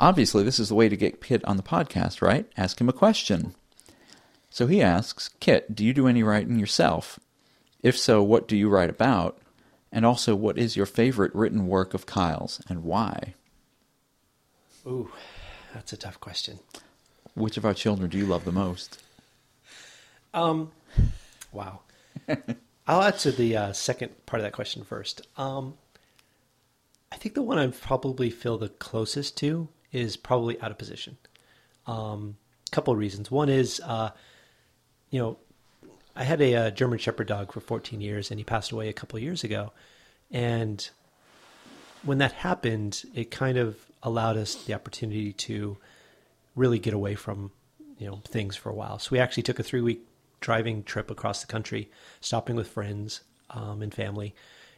Obviously, 0.00 0.42
this 0.42 0.58
is 0.58 0.68
the 0.68 0.74
way 0.74 0.88
to 0.88 0.96
get 0.96 1.22
Kit 1.22 1.44
on 1.44 1.56
the 1.56 1.62
podcast, 1.62 2.20
right? 2.20 2.46
Ask 2.56 2.80
him 2.80 2.88
a 2.88 2.92
question. 2.92 3.54
So 4.50 4.66
he 4.66 4.82
asks, 4.82 5.30
Kit, 5.40 5.74
do 5.74 5.84
you 5.84 5.92
do 5.92 6.06
any 6.06 6.22
writing 6.22 6.58
yourself? 6.58 7.18
If 7.82 7.98
so, 7.98 8.22
what 8.22 8.46
do 8.46 8.56
you 8.56 8.68
write 8.68 8.90
about? 8.90 9.38
And 9.94 10.04
also, 10.04 10.34
what 10.34 10.58
is 10.58 10.76
your 10.76 10.86
favorite 10.86 11.32
written 11.36 11.68
work 11.68 11.94
of 11.94 12.04
Kyle's 12.04 12.60
and 12.68 12.82
why? 12.82 13.34
Ooh, 14.84 15.12
that's 15.72 15.92
a 15.92 15.96
tough 15.96 16.18
question. 16.18 16.58
Which 17.34 17.56
of 17.56 17.64
our 17.64 17.74
children 17.74 18.10
do 18.10 18.18
you 18.18 18.26
love 18.26 18.44
the 18.44 18.50
most? 18.50 19.00
Um, 20.34 20.72
wow. 21.52 21.82
I'll 22.88 23.02
answer 23.04 23.30
the 23.30 23.56
uh, 23.56 23.72
second 23.72 24.26
part 24.26 24.40
of 24.40 24.44
that 24.44 24.52
question 24.52 24.82
first. 24.82 25.28
Um, 25.36 25.74
I 27.12 27.16
think 27.16 27.36
the 27.36 27.42
one 27.42 27.58
I 27.58 27.68
probably 27.68 28.30
feel 28.30 28.58
the 28.58 28.70
closest 28.70 29.36
to 29.38 29.68
is 29.92 30.16
probably 30.16 30.60
out 30.60 30.72
of 30.72 30.76
position. 30.76 31.18
Um, 31.86 32.36
couple 32.72 32.92
of 32.92 32.98
reasons. 32.98 33.30
One 33.30 33.48
is, 33.48 33.80
uh, 33.84 34.10
you 35.10 35.20
know, 35.20 35.38
I 36.16 36.24
had 36.24 36.40
a, 36.40 36.54
uh 36.54 36.70
German 36.70 36.98
Shepherd 36.98 37.26
dog 37.26 37.52
for 37.52 37.60
14 37.60 38.00
years, 38.00 38.30
and 38.30 38.38
he 38.38 38.44
passed 38.44 38.72
away 38.72 38.88
a 38.88 38.92
couple 38.92 39.18
years 39.18 39.44
ago. 39.44 39.72
And 40.30 40.88
when 42.02 42.18
that 42.18 42.32
happened, 42.32 43.02
it 43.14 43.30
kind 43.30 43.58
of 43.58 43.76
allowed 44.02 44.36
us 44.36 44.54
the 44.64 44.74
opportunity 44.74 45.32
to 45.32 45.78
really 46.54 46.78
get 46.78 46.94
away 46.94 47.14
from 47.14 47.50
you 47.98 48.06
know 48.06 48.20
things 48.24 48.56
for 48.56 48.70
a 48.70 48.74
while. 48.74 48.98
So 48.98 49.10
we 49.12 49.18
actually 49.18 49.42
took 49.44 49.58
a 49.58 49.62
three 49.62 49.80
week 49.80 50.06
driving 50.40 50.82
trip 50.84 51.10
across 51.10 51.40
the 51.40 51.46
country, 51.46 51.90
stopping 52.20 52.56
with 52.56 52.68
friends 52.68 53.22
um, 53.50 53.82
and 53.82 53.94
family. 53.94 54.34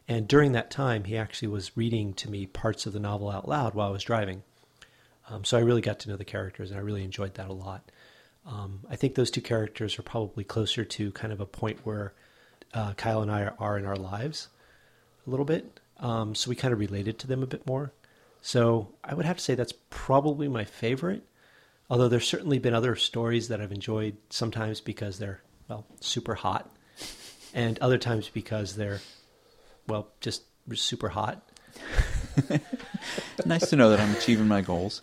And 0.09 0.29
during 0.29 0.53
that 0.53 0.71
time, 0.71 1.05
he 1.05 1.17
actually 1.17 1.49
was 1.49 1.77
reading 1.77 2.15
to 2.15 2.31
me 2.31 2.47
parts 2.47 2.87
of 2.87 2.93
the 2.93 3.01
novel 3.01 3.29
out 3.31 3.49
loud 3.49 3.75
while 3.75 3.89
I 3.89 3.93
was 3.93 4.05
driving. 4.05 4.45
Um, 5.29 5.45
so 5.45 5.59
I 5.59 5.63
really 5.63 5.81
got 5.81 5.99
to 6.01 6.09
know 6.09 6.17
the 6.17 6.25
characters, 6.25 6.71
and 6.71 6.79
I 6.79 6.83
really 6.83 7.03
enjoyed 7.03 7.35
that 7.35 7.49
a 7.49 7.53
lot. 7.53 7.91
Um, 8.47 8.81
I 8.89 8.97
think 8.97 9.15
those 9.15 9.31
two 9.31 9.41
characters 9.41 9.99
are 9.99 10.03
probably 10.03 10.45
closer 10.45 10.85
to 10.85 11.11
kind 11.13 11.33
of 11.33 11.41
a 11.41 11.47
point 11.47 11.81
where 11.85 12.13
uh, 12.73 12.93
Kyle 12.95 13.23
and 13.23 13.31
I 13.31 13.43
are, 13.43 13.55
are 13.59 13.79
in 13.79 13.85
our 13.85 13.97
lives 13.97 14.49
a 15.27 15.31
little 15.31 15.45
bit. 15.45 15.81
Um, 15.99 16.35
so 16.35 16.49
we 16.49 16.57
kind 16.57 16.73
of 16.73 16.79
related 16.79 17.19
to 17.21 17.27
them 17.27 17.43
a 17.43 17.47
bit 17.47 17.67
more. 17.67 17.93
So 18.43 18.93
I 19.03 19.15
would 19.15 19.27
have 19.27 19.39
to 19.39 19.43
say 19.43 19.55
that's 19.55 19.75
probably 19.91 20.47
my 20.47 20.65
favorite. 20.65 21.25
Although 21.89 22.09
there's 22.09 22.29
certainly 22.29 22.59
been 22.59 22.75
other 22.75 22.97
stories 22.97 23.49
that 23.49 23.61
I've 23.61 23.73
enjoyed 23.73 24.17
sometimes 24.31 24.81
because 24.81 25.19
they're, 25.19 25.41
well, 25.69 25.87
super 26.01 26.35
hot, 26.35 26.71
and 27.55 27.79
other 27.79 27.99
times 27.99 28.29
because 28.29 28.77
they're, 28.77 29.01
well, 29.87 30.09
just 30.21 30.43
super 30.75 31.09
hot. 31.09 31.49
nice 33.47 33.71
to 33.71 33.77
know 33.77 33.91
that 33.91 34.01
I'm 34.01 34.15
achieving 34.15 34.49
my 34.49 34.63
goals. 34.63 35.03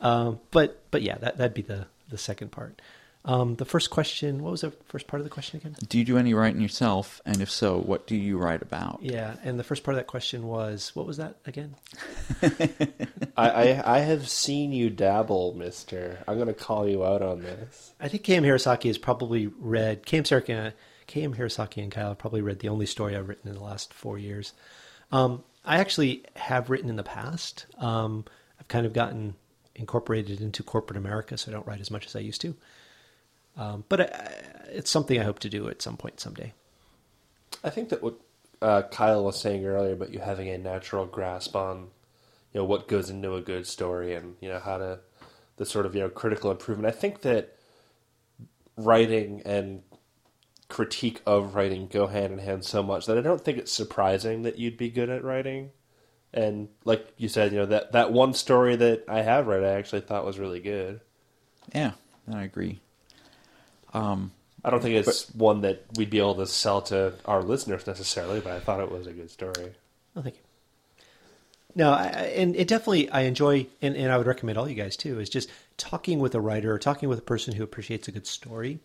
Um, 0.00 0.40
but 0.50 0.82
but 0.90 1.02
yeah, 1.02 1.18
that 1.18 1.38
that'd 1.38 1.54
be 1.54 1.62
the 1.62 1.86
the 2.10 2.18
second 2.18 2.52
part. 2.52 2.80
Um, 3.22 3.56
the 3.56 3.66
first 3.66 3.90
question, 3.90 4.42
what 4.42 4.50
was 4.50 4.62
the 4.62 4.70
first 4.86 5.06
part 5.06 5.20
of 5.20 5.24
the 5.24 5.30
question 5.30 5.58
again? 5.58 5.76
Do 5.88 5.98
you 5.98 6.04
do 6.06 6.16
any 6.16 6.32
writing 6.32 6.62
yourself? 6.62 7.20
And 7.26 7.42
if 7.42 7.50
so, 7.50 7.78
what 7.78 8.06
do 8.06 8.16
you 8.16 8.38
write 8.38 8.62
about? 8.62 9.00
Yeah, 9.02 9.36
and 9.44 9.58
the 9.58 9.64
first 9.64 9.84
part 9.84 9.94
of 9.94 9.98
that 9.98 10.06
question 10.06 10.46
was, 10.46 10.92
what 10.94 11.06
was 11.06 11.18
that 11.18 11.36
again? 11.44 11.76
I, 13.36 13.50
I 13.50 13.96
I 13.96 13.98
have 13.98 14.26
seen 14.26 14.72
you 14.72 14.88
dabble, 14.88 15.52
Mister. 15.54 16.18
I'm 16.26 16.36
going 16.36 16.46
to 16.46 16.54
call 16.54 16.88
you 16.88 17.04
out 17.04 17.20
on 17.20 17.42
this. 17.42 17.92
I 18.00 18.08
think 18.08 18.24
KM 18.24 18.42
Hirosaki 18.42 18.86
has 18.86 18.96
probably 18.96 19.48
read 19.48 20.06
KM 20.06 20.22
Hirosaki, 20.22 20.72
KM 21.06 21.36
Hirosaki 21.36 21.82
and 21.82 21.92
Kyle 21.92 22.08
have 22.08 22.18
probably 22.18 22.40
read 22.40 22.60
the 22.60 22.70
only 22.70 22.86
story 22.86 23.16
I've 23.16 23.28
written 23.28 23.48
in 23.48 23.54
the 23.54 23.62
last 23.62 23.92
four 23.92 24.16
years. 24.16 24.54
Um, 25.12 25.42
I 25.64 25.78
actually 25.78 26.24
have 26.36 26.70
written 26.70 26.88
in 26.88 26.96
the 26.96 27.02
past. 27.02 27.66
Um, 27.78 28.24
I've 28.58 28.68
kind 28.68 28.86
of 28.86 28.92
gotten 28.94 29.34
incorporated 29.80 30.40
into 30.40 30.62
corporate 30.62 30.96
America, 30.96 31.36
so 31.36 31.50
I 31.50 31.54
don't 31.54 31.66
write 31.66 31.80
as 31.80 31.90
much 31.90 32.06
as 32.06 32.14
I 32.14 32.20
used 32.20 32.40
to. 32.42 32.54
Um, 33.56 33.84
but 33.88 34.00
I, 34.02 34.04
it's 34.68 34.90
something 34.90 35.18
I 35.18 35.24
hope 35.24 35.40
to 35.40 35.48
do 35.48 35.68
at 35.68 35.82
some 35.82 35.96
point 35.96 36.20
someday. 36.20 36.52
I 37.64 37.70
think 37.70 37.88
that 37.88 38.02
what 38.02 38.14
uh, 38.62 38.82
Kyle 38.82 39.24
was 39.24 39.40
saying 39.40 39.64
earlier 39.64 39.92
about 39.92 40.12
you 40.12 40.20
having 40.20 40.48
a 40.48 40.58
natural 40.58 41.06
grasp 41.06 41.56
on, 41.56 41.88
you 42.52 42.60
know, 42.60 42.64
what 42.64 42.88
goes 42.88 43.10
into 43.10 43.34
a 43.34 43.40
good 43.40 43.66
story 43.66 44.14
and 44.14 44.36
you 44.40 44.48
know 44.48 44.60
how 44.60 44.78
to 44.78 45.00
the 45.56 45.66
sort 45.66 45.86
of 45.86 45.94
you 45.94 46.00
know 46.00 46.08
critical 46.08 46.50
improvement. 46.50 46.92
I 46.92 46.96
think 46.96 47.22
that 47.22 47.56
writing 48.76 49.42
and 49.44 49.82
critique 50.68 51.20
of 51.26 51.54
writing 51.54 51.88
go 51.88 52.06
hand 52.06 52.32
in 52.32 52.38
hand 52.38 52.64
so 52.64 52.82
much 52.82 53.06
that 53.06 53.18
I 53.18 53.20
don't 53.20 53.44
think 53.44 53.58
it's 53.58 53.72
surprising 53.72 54.42
that 54.42 54.58
you'd 54.58 54.76
be 54.76 54.88
good 54.88 55.10
at 55.10 55.24
writing. 55.24 55.70
And 56.32 56.68
like 56.84 57.12
you 57.16 57.28
said, 57.28 57.52
you 57.52 57.58
know 57.58 57.66
that 57.66 57.92
that 57.92 58.12
one 58.12 58.34
story 58.34 58.76
that 58.76 59.04
I 59.08 59.22
have 59.22 59.46
read, 59.48 59.64
I 59.64 59.70
actually 59.78 60.02
thought 60.02 60.24
was 60.24 60.38
really 60.38 60.60
good. 60.60 61.00
Yeah, 61.74 61.92
I 62.32 62.44
agree. 62.44 62.78
Um, 63.92 64.30
I 64.64 64.70
don't 64.70 64.80
think 64.82 64.94
it's 64.94 65.32
one 65.34 65.62
that 65.62 65.84
we'd 65.96 66.10
be 66.10 66.18
able 66.18 66.36
to 66.36 66.46
sell 66.46 66.82
to 66.82 67.14
our 67.24 67.42
listeners 67.42 67.86
necessarily, 67.86 68.40
but 68.40 68.52
I 68.52 68.60
thought 68.60 68.80
it 68.80 68.90
was 68.90 69.06
a 69.06 69.12
good 69.12 69.30
story. 69.30 69.72
Oh, 70.14 70.22
thank 70.22 70.36
you. 70.36 70.42
No, 71.74 71.90
I, 71.92 72.04
I- 72.04 72.32
and 72.36 72.54
it 72.56 72.68
definitely 72.68 73.08
I 73.10 73.22
enjoy, 73.22 73.66
and, 73.82 73.96
and 73.96 74.12
I 74.12 74.18
would 74.18 74.26
recommend 74.26 74.58
all 74.58 74.68
you 74.68 74.74
guys 74.74 74.96
too. 74.96 75.18
Is 75.18 75.28
just 75.30 75.50
talking 75.76 76.18
with 76.20 76.34
a 76.34 76.40
writer, 76.40 76.72
or 76.72 76.78
talking 76.78 77.08
with 77.08 77.18
a 77.18 77.22
person 77.22 77.54
who 77.54 77.62
appreciates 77.64 78.06
a 78.08 78.12
good 78.12 78.26
story, 78.26 78.80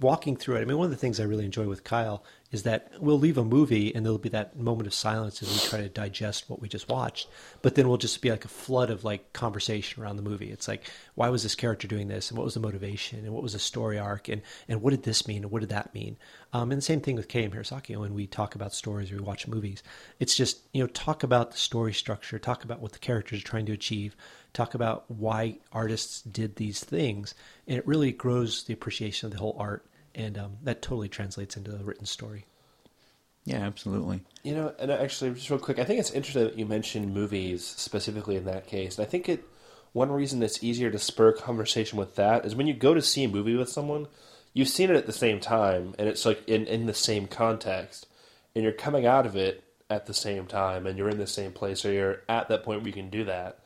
walking 0.00 0.36
through 0.36 0.56
it. 0.56 0.62
I 0.62 0.64
mean, 0.64 0.78
one 0.78 0.86
of 0.86 0.90
the 0.90 0.96
things 0.96 1.18
I 1.18 1.24
really 1.24 1.44
enjoy 1.44 1.66
with 1.66 1.84
Kyle 1.84 2.22
is 2.50 2.62
that 2.62 2.90
we'll 2.98 3.18
leave 3.18 3.36
a 3.36 3.44
movie 3.44 3.94
and 3.94 4.04
there'll 4.06 4.18
be 4.18 4.30
that 4.30 4.58
moment 4.58 4.86
of 4.86 4.94
silence 4.94 5.42
as 5.42 5.52
we 5.52 5.68
try 5.68 5.80
to 5.80 5.88
digest 5.88 6.48
what 6.48 6.60
we 6.60 6.68
just 6.68 6.88
watched. 6.88 7.28
But 7.60 7.74
then 7.74 7.88
we'll 7.88 7.98
just 7.98 8.22
be 8.22 8.30
like 8.30 8.44
a 8.44 8.48
flood 8.48 8.90
of 8.90 9.04
like 9.04 9.32
conversation 9.34 10.02
around 10.02 10.16
the 10.16 10.22
movie. 10.22 10.50
It's 10.50 10.66
like, 10.66 10.90
why 11.14 11.28
was 11.28 11.42
this 11.42 11.54
character 11.54 11.86
doing 11.86 12.08
this, 12.08 12.30
and 12.30 12.38
what 12.38 12.44
was 12.44 12.54
the 12.54 12.60
motivation, 12.60 13.24
and 13.24 13.34
what 13.34 13.42
was 13.42 13.52
the 13.52 13.58
story 13.58 13.98
arc, 13.98 14.28
and 14.28 14.40
and 14.66 14.80
what 14.80 14.90
did 14.90 15.02
this 15.02 15.28
mean, 15.28 15.42
and 15.42 15.52
what 15.52 15.60
did 15.60 15.68
that 15.70 15.92
mean? 15.94 16.16
Um, 16.52 16.70
and 16.70 16.78
the 16.78 16.84
same 16.84 17.00
thing 17.00 17.16
with 17.16 17.28
K.M. 17.28 17.50
Hirosaki 17.50 17.96
when 17.96 18.14
we 18.14 18.26
talk 18.26 18.54
about 18.54 18.72
stories 18.72 19.12
or 19.12 19.16
we 19.16 19.22
watch 19.22 19.46
movies. 19.46 19.82
It's 20.18 20.34
just 20.34 20.60
you 20.72 20.82
know 20.82 20.88
talk 20.88 21.22
about 21.22 21.50
the 21.50 21.58
story 21.58 21.92
structure, 21.92 22.38
talk 22.38 22.64
about 22.64 22.80
what 22.80 22.92
the 22.92 22.98
characters 22.98 23.40
are 23.40 23.46
trying 23.46 23.66
to 23.66 23.72
achieve, 23.72 24.16
talk 24.58 24.74
about 24.74 25.04
why 25.08 25.56
artists 25.72 26.20
did 26.22 26.56
these 26.56 26.80
things, 26.80 27.34
and 27.68 27.78
it 27.78 27.86
really 27.86 28.10
grows 28.10 28.64
the 28.64 28.74
appreciation 28.74 29.26
of 29.26 29.32
the 29.32 29.38
whole 29.38 29.56
art, 29.58 29.86
and 30.16 30.36
um, 30.36 30.56
that 30.64 30.82
totally 30.82 31.08
translates 31.08 31.56
into 31.56 31.70
the 31.70 31.84
written 31.84 32.06
story. 32.06 32.44
yeah, 33.44 33.58
absolutely. 33.60 34.20
You 34.42 34.54
know, 34.54 34.74
and 34.80 34.90
actually, 34.90 35.30
just 35.34 35.48
real 35.48 35.60
quick, 35.60 35.78
I 35.78 35.84
think 35.84 36.00
it's 36.00 36.10
interesting 36.10 36.44
that 36.44 36.58
you 36.58 36.66
mentioned 36.66 37.14
movies 37.14 37.64
specifically 37.64 38.34
in 38.34 38.46
that 38.46 38.66
case. 38.66 38.98
And 38.98 39.06
I 39.06 39.08
think 39.08 39.28
it 39.28 39.44
one 39.92 40.10
reason 40.10 40.42
it's 40.42 40.62
easier 40.62 40.90
to 40.90 40.98
spur 40.98 41.32
conversation 41.32 41.98
with 41.98 42.16
that 42.16 42.44
is 42.44 42.54
when 42.54 42.66
you 42.66 42.74
go 42.74 42.94
to 42.94 43.00
see 43.00 43.24
a 43.24 43.28
movie 43.28 43.54
with 43.54 43.70
someone, 43.70 44.06
you've 44.52 44.68
seen 44.68 44.90
it 44.90 44.96
at 44.96 45.06
the 45.06 45.12
same 45.12 45.38
time, 45.38 45.94
and 46.00 46.08
it's 46.08 46.26
like 46.26 46.46
in 46.48 46.66
in 46.66 46.86
the 46.86 46.94
same 46.94 47.28
context, 47.28 48.08
and 48.56 48.64
you're 48.64 48.72
coming 48.72 49.06
out 49.06 49.24
of 49.24 49.36
it 49.36 49.62
at 49.88 50.06
the 50.06 50.14
same 50.14 50.46
time, 50.46 50.84
and 50.84 50.98
you're 50.98 51.08
in 51.08 51.18
the 51.18 51.28
same 51.28 51.52
place, 51.52 51.84
or 51.84 51.92
you're 51.92 52.22
at 52.28 52.48
that 52.48 52.64
point 52.64 52.80
where 52.80 52.88
you 52.88 52.92
can 52.92 53.08
do 53.08 53.24
that. 53.24 53.60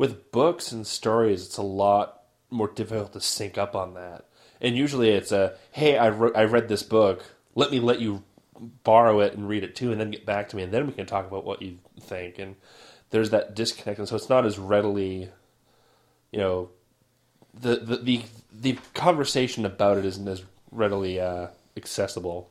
With 0.00 0.32
books 0.32 0.72
and 0.72 0.86
stories, 0.86 1.44
it's 1.44 1.58
a 1.58 1.62
lot 1.62 2.22
more 2.48 2.68
difficult 2.68 3.12
to 3.12 3.20
sync 3.20 3.58
up 3.58 3.76
on 3.76 3.92
that. 3.92 4.24
And 4.58 4.74
usually, 4.74 5.10
it's 5.10 5.30
a 5.30 5.56
hey, 5.72 5.98
I 5.98 6.08
wrote, 6.08 6.34
I 6.34 6.44
read 6.44 6.68
this 6.68 6.82
book. 6.82 7.22
Let 7.54 7.70
me 7.70 7.80
let 7.80 8.00
you 8.00 8.22
borrow 8.82 9.20
it 9.20 9.34
and 9.34 9.46
read 9.46 9.62
it 9.62 9.76
too, 9.76 9.92
and 9.92 10.00
then 10.00 10.10
get 10.10 10.24
back 10.24 10.48
to 10.48 10.56
me, 10.56 10.62
and 10.62 10.72
then 10.72 10.86
we 10.86 10.94
can 10.94 11.04
talk 11.04 11.26
about 11.26 11.44
what 11.44 11.60
you 11.60 11.80
think. 12.00 12.38
And 12.38 12.56
there's 13.10 13.28
that 13.28 13.54
disconnect, 13.54 13.98
and 13.98 14.08
so 14.08 14.16
it's 14.16 14.30
not 14.30 14.46
as 14.46 14.58
readily, 14.58 15.28
you 16.32 16.38
know, 16.38 16.70
the 17.52 17.76
the 17.76 17.96
the, 17.98 18.22
the 18.58 18.78
conversation 18.94 19.66
about 19.66 19.98
it 19.98 20.06
isn't 20.06 20.26
as 20.26 20.44
readily 20.72 21.20
uh, 21.20 21.48
accessible. 21.76 22.50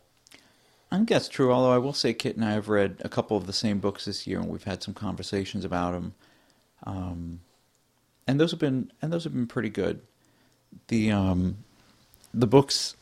I 0.91 0.97
think 0.97 1.09
that's 1.09 1.27
true. 1.27 1.51
Although 1.51 1.73
I 1.73 1.79
will 1.79 1.93
say, 1.93 2.13
Kit 2.13 2.35
and 2.35 2.45
I 2.45 2.51
have 2.51 2.69
read 2.69 2.97
a 3.03 3.09
couple 3.09 3.37
of 3.37 3.47
the 3.47 3.53
same 3.53 3.79
books 3.79 4.05
this 4.05 4.27
year, 4.27 4.37
and 4.37 4.49
we've 4.49 4.65
had 4.65 4.83
some 4.83 4.93
conversations 4.93 5.65
about 5.65 5.93
them. 5.93 6.13
Um, 6.83 7.41
and 8.27 8.39
those 8.39 8.51
have 8.51 8.59
been 8.59 8.91
and 9.01 9.11
those 9.11 9.23
have 9.23 9.33
been 9.33 9.47
pretty 9.47 9.69
good. 9.69 10.01
The 10.87 11.11
um, 11.11 11.57
the 12.33 12.47
books, 12.47 12.95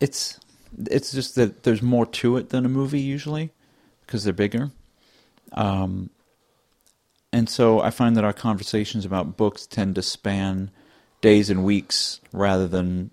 it's 0.00 0.40
it's 0.86 1.12
just 1.12 1.34
that 1.34 1.62
there's 1.62 1.82
more 1.82 2.06
to 2.06 2.36
it 2.36 2.48
than 2.48 2.64
a 2.64 2.68
movie 2.68 3.00
usually 3.00 3.50
because 4.06 4.24
they're 4.24 4.32
bigger. 4.32 4.70
Um, 5.52 6.10
and 7.32 7.48
so 7.48 7.80
I 7.80 7.90
find 7.90 8.16
that 8.16 8.24
our 8.24 8.32
conversations 8.32 9.04
about 9.04 9.36
books 9.36 9.66
tend 9.66 9.94
to 9.94 10.02
span 10.02 10.70
days 11.20 11.50
and 11.50 11.64
weeks 11.64 12.20
rather 12.32 12.68
than 12.68 13.10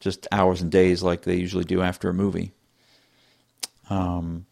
just 0.00 0.26
hours 0.32 0.62
and 0.62 0.70
days 0.70 1.02
like 1.02 1.22
they 1.22 1.36
usually 1.36 1.64
do 1.64 1.80
after 1.80 2.08
a 2.08 2.14
movie. 2.14 2.52
Um, 3.88 4.46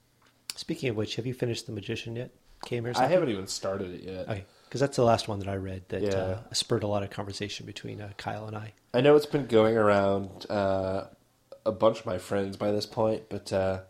Speaking 0.55 0.91
of 0.91 0.97
which, 0.97 1.17
have 1.17 1.27
you 1.27 1.35
finished 1.35 1.67
The 1.67 1.73
Magician 1.73 2.15
yet? 2.17 2.31
Came 2.65 2.85
here. 2.85 2.93
I 2.97 3.07
haven't 3.07 3.31
even 3.31 3.47
started 3.47 3.95
it 3.95 4.03
yet. 4.03 4.29
Okay, 4.29 4.45
because 4.65 4.81
that's 4.81 4.97
the 4.97 5.05
last 5.05 5.29
one 5.29 5.39
that 5.41 5.49
I 5.49 5.57
read 5.57 5.83
that 5.89 6.03
Yeah. 6.03 6.15
uh, 6.17 6.39
spurred 6.53 6.83
a 6.83 6.87
lot 6.87 7.03
of 7.03 7.11
conversation 7.11 7.67
between 7.67 8.01
uh, 8.01 8.11
Kyle 8.17 8.47
and 8.47 8.57
I. 8.57 8.73
I 8.93 9.01
know 9.01 9.17
it's 9.17 9.27
been 9.27 9.47
going 9.47 9.77
around 9.77 10.47
uh, 10.51 11.05
a 11.65 11.73
bunch 11.73 12.01
of 12.01 12.07
my 12.07 12.19
friends 12.19 12.57
by 12.57 12.71
this 12.71 12.87
point, 12.87 13.25
but 13.29 13.53
uh, 13.53 13.81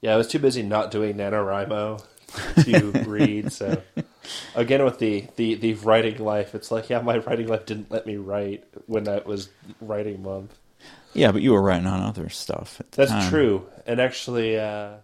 yeah, 0.00 0.14
I 0.14 0.16
was 0.16 0.28
too 0.28 0.38
busy 0.38 0.62
not 0.62 0.90
doing 0.90 1.16
NaNoWriMo 1.16 2.04
to 2.64 2.92
read. 3.06 3.50
So 3.52 3.82
again, 4.54 4.84
with 4.84 4.98
the, 4.98 5.26
the, 5.36 5.54
the 5.56 5.74
writing 5.74 6.18
life, 6.24 6.54
it's 6.54 6.70
like, 6.70 6.90
yeah, 6.90 7.00
my 7.00 7.18
writing 7.18 7.48
life 7.48 7.66
didn't 7.66 7.90
let 7.90 8.06
me 8.06 8.16
write 8.16 8.64
when 8.86 9.04
that 9.04 9.26
was 9.26 9.48
writing 9.80 10.22
month. 10.22 10.56
yeah, 11.12 11.32
but 11.32 11.42
you 11.42 11.52
were 11.52 11.62
writing 11.62 11.86
on 11.88 12.00
other 12.02 12.28
stuff. 12.28 12.78
At 12.80 12.92
the 12.92 12.96
That's 12.98 13.10
time. 13.10 13.30
true. 13.30 13.66
And 13.86 14.00
actually, 14.00 14.58
uh, 14.58 14.94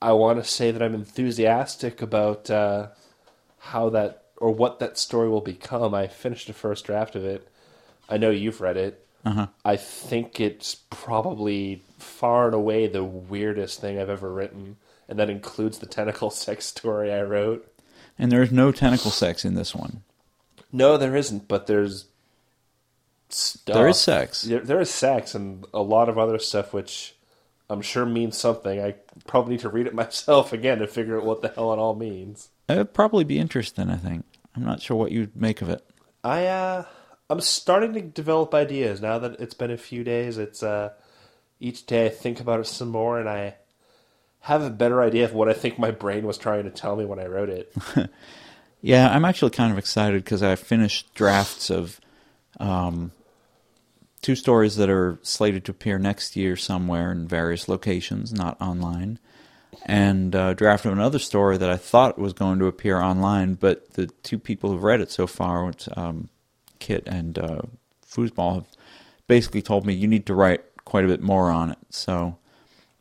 I 0.00 0.12
want 0.12 0.42
to 0.42 0.48
say 0.48 0.70
that 0.70 0.82
I'm 0.82 0.94
enthusiastic 0.94 2.00
about 2.02 2.50
uh, 2.50 2.88
how 3.58 3.90
that 3.90 4.24
or 4.36 4.52
what 4.52 4.78
that 4.78 4.98
story 4.98 5.28
will 5.28 5.40
become. 5.40 5.94
I 5.94 6.06
finished 6.06 6.46
the 6.46 6.52
first 6.52 6.84
draft 6.84 7.16
of 7.16 7.24
it. 7.24 7.48
I 8.08 8.16
know 8.16 8.30
you've 8.30 8.60
read 8.60 8.76
it. 8.76 9.04
Uh-huh. 9.24 9.48
I 9.64 9.76
think 9.76 10.40
it's 10.40 10.76
probably 10.90 11.82
far 11.98 12.46
and 12.46 12.54
away 12.54 12.86
the 12.86 13.04
weirdest 13.04 13.80
thing 13.80 13.98
I've 13.98 14.08
ever 14.08 14.32
written, 14.32 14.76
and 15.08 15.18
that 15.18 15.28
includes 15.28 15.78
the 15.78 15.86
tentacle 15.86 16.30
sex 16.30 16.66
story 16.66 17.12
I 17.12 17.22
wrote. 17.22 17.70
And 18.18 18.32
there's 18.32 18.52
no 18.52 18.72
tentacle 18.72 19.10
sex 19.10 19.44
in 19.44 19.54
this 19.54 19.74
one. 19.74 20.02
No, 20.72 20.96
there 20.96 21.16
isn't, 21.16 21.48
but 21.48 21.66
there's 21.66 22.06
stuff. 23.28 23.74
There 23.74 23.88
is 23.88 23.98
sex. 23.98 24.42
There, 24.42 24.60
there 24.60 24.80
is 24.80 24.90
sex 24.90 25.34
and 25.34 25.66
a 25.74 25.82
lot 25.82 26.08
of 26.08 26.18
other 26.18 26.38
stuff, 26.38 26.72
which 26.72 27.14
I'm 27.70 27.82
sure 27.82 28.06
means 28.06 28.36
something. 28.36 28.80
I 28.80 28.94
probably 29.26 29.52
need 29.52 29.60
to 29.60 29.68
read 29.68 29.86
it 29.86 29.94
myself 30.04 30.52
again 30.52 30.78
to 30.78 30.86
figure 30.86 31.18
out 31.18 31.24
what 31.24 31.42
the 31.42 31.48
hell 31.48 31.72
it 31.72 31.78
all 31.78 31.94
means. 31.94 32.48
It'd 32.68 32.94
probably 32.94 33.24
be 33.24 33.38
interesting, 33.38 33.90
I 33.90 33.96
think. 33.96 34.24
I'm 34.56 34.64
not 34.64 34.82
sure 34.82 34.96
what 34.96 35.12
you'd 35.12 35.36
make 35.36 35.62
of 35.62 35.68
it. 35.68 35.84
I 36.24 36.46
uh, 36.46 36.84
I'm 37.30 37.40
starting 37.40 37.92
to 37.94 38.00
develop 38.00 38.54
ideas 38.54 39.00
now 39.00 39.18
that 39.18 39.40
it's 39.40 39.54
been 39.54 39.70
a 39.70 39.76
few 39.76 40.02
days. 40.02 40.36
It's 40.36 40.62
uh, 40.62 40.90
each 41.60 41.86
day 41.86 42.06
I 42.06 42.08
think 42.08 42.40
about 42.40 42.60
it 42.60 42.66
some 42.66 42.88
more, 42.88 43.20
and 43.20 43.28
I 43.28 43.54
have 44.40 44.62
a 44.62 44.70
better 44.70 45.00
idea 45.02 45.24
of 45.24 45.32
what 45.34 45.48
I 45.48 45.52
think 45.52 45.78
my 45.78 45.90
brain 45.90 46.26
was 46.26 46.38
trying 46.38 46.64
to 46.64 46.70
tell 46.70 46.96
me 46.96 47.04
when 47.04 47.20
I 47.20 47.26
wrote 47.26 47.50
it. 47.50 47.74
Yeah, 48.80 49.08
I'm 49.08 49.24
actually 49.24 49.50
kind 49.50 49.72
of 49.72 49.78
excited 49.78 50.22
because 50.24 50.42
I 50.42 50.54
finished 50.56 51.12
drafts 51.14 51.70
of 51.70 52.00
um, 52.60 53.10
two 54.22 54.34
stories 54.34 54.76
that 54.76 54.90
are 54.90 55.18
slated 55.22 55.64
to 55.64 55.70
appear 55.70 55.98
next 55.98 56.36
year 56.36 56.56
somewhere 56.56 57.12
in 57.12 57.28
various 57.28 57.68
locations, 57.68 58.32
not 58.32 58.60
online, 58.60 59.18
and 59.86 60.34
uh, 60.34 60.54
draft 60.54 60.84
of 60.84 60.92
another 60.92 61.18
story 61.18 61.56
that 61.56 61.70
I 61.70 61.76
thought 61.76 62.18
was 62.18 62.32
going 62.32 62.58
to 62.58 62.66
appear 62.66 63.00
online, 63.00 63.54
but 63.54 63.92
the 63.92 64.06
two 64.22 64.38
people 64.38 64.70
who've 64.70 64.82
read 64.82 65.00
it 65.00 65.10
so 65.10 65.26
far, 65.26 65.72
um, 65.96 66.28
Kit 66.78 67.04
and 67.06 67.38
uh, 67.38 67.62
Foosball, 68.06 68.56
have 68.56 68.66
basically 69.26 69.62
told 69.62 69.86
me 69.86 69.94
you 69.94 70.08
need 70.08 70.26
to 70.26 70.34
write 70.34 70.62
quite 70.84 71.04
a 71.04 71.08
bit 71.08 71.20
more 71.20 71.50
on 71.50 71.70
it. 71.70 71.78
So 71.90 72.38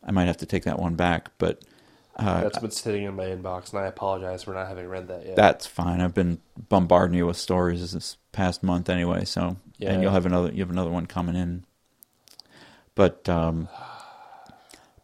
I 0.05 0.11
might 0.11 0.25
have 0.25 0.37
to 0.37 0.45
take 0.45 0.63
that 0.63 0.79
one 0.79 0.95
back, 0.95 1.31
but. 1.37 1.61
Uh, 2.17 2.41
That's 2.41 2.57
been 2.57 2.71
sitting 2.71 3.03
in 3.03 3.15
my 3.15 3.25
inbox, 3.25 3.71
and 3.71 3.79
I 3.79 3.85
apologize 3.85 4.41
for 4.43 4.53
not 4.55 4.67
having 4.67 4.87
read 4.87 5.07
that 5.09 5.25
yet. 5.25 5.35
that's 5.35 5.67
fine. 5.67 6.01
I've 6.01 6.15
been 6.15 6.39
bombarding 6.57 7.15
you 7.15 7.27
with 7.27 7.37
stories 7.37 7.91
this 7.93 8.17
past 8.31 8.63
month 8.63 8.89
anyway, 8.89 9.23
so 9.23 9.57
Yeah. 9.77 9.91
and 9.91 10.01
you'll 10.01 10.11
have 10.11 10.25
another 10.25 10.51
you 10.51 10.59
have 10.61 10.71
another 10.71 10.89
one 10.89 11.05
coming 11.05 11.35
in. 11.35 11.63
But 12.95 13.29
um 13.29 13.69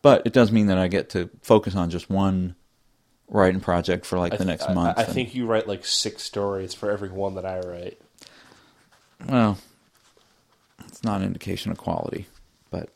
but 0.01 0.23
it 0.25 0.33
does 0.33 0.51
mean 0.51 0.67
that 0.67 0.77
I 0.79 0.87
get 0.87 1.11
to 1.11 1.29
focus 1.43 1.75
on 1.75 1.91
just 1.91 2.09
one 2.09 2.55
writing 3.29 3.61
project 3.61 4.05
for 4.07 4.17
like 4.17 4.33
I 4.33 4.37
the 4.37 4.45
next 4.45 4.69
I- 4.69 4.73
month. 4.73 4.97
I, 4.97 5.01
I 5.01 5.05
and- 5.05 5.13
think 5.13 5.35
you 5.35 5.45
write 5.45 5.67
like 5.67 5.85
six 5.85 6.23
stories 6.23 6.73
for 6.73 6.89
every 6.89 7.09
one 7.09 7.35
that 7.35 7.45
I 7.45 7.59
write. 7.59 8.01
well 9.29 9.59
it's 10.87 11.03
not 11.03 11.21
an 11.21 11.27
indication 11.27 11.71
of 11.71 11.77
quality, 11.77 12.27
but 12.71 12.89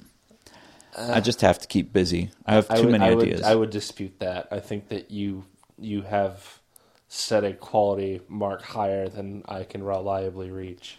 Uh, 0.97 1.12
I 1.13 1.19
just 1.19 1.41
have 1.41 1.60
to 1.60 1.67
keep 1.67 1.93
busy. 1.93 2.31
I 2.45 2.55
have 2.55 2.67
too 2.67 2.73
I 2.75 2.79
would, 2.81 2.91
many 2.91 3.05
I 3.05 3.13
would- 3.13 3.27
ideas. 3.27 3.41
I 3.43 3.55
would 3.55 3.69
dispute 3.69 4.19
that. 4.19 4.47
I 4.51 4.60
think 4.60 4.89
that 4.89 5.12
you 5.12 5.45
you 5.79 6.01
have 6.01 6.60
set 7.07 7.43
a 7.43 7.53
quality 7.53 8.19
mark 8.27 8.63
higher 8.63 9.07
than 9.07 9.43
I 9.47 9.63
can 9.63 9.83
reliably 9.83 10.49
reach. 10.51 10.97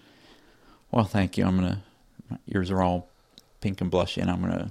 Well, 0.92 1.04
thank 1.04 1.36
you. 1.36 1.44
I'm 1.44 1.56
gonna. 1.56 1.82
my 2.30 2.38
ears 2.46 2.70
are 2.70 2.80
all 2.82 3.08
pink 3.60 3.80
and 3.80 3.90
blushy, 3.90 4.22
and 4.22 4.30
I'm 4.30 4.40
gonna 4.40 4.70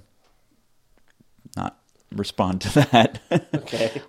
not 1.56 1.78
respond 2.12 2.62
to 2.62 2.70
that. 2.92 3.20
Okay. 3.54 4.02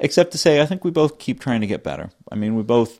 Except 0.00 0.32
to 0.32 0.38
say, 0.38 0.60
I 0.60 0.66
think 0.66 0.84
we 0.84 0.90
both 0.90 1.18
keep 1.18 1.40
trying 1.40 1.60
to 1.60 1.66
get 1.66 1.84
better. 1.84 2.10
I 2.30 2.34
mean, 2.34 2.56
we 2.56 2.62
both 2.64 2.98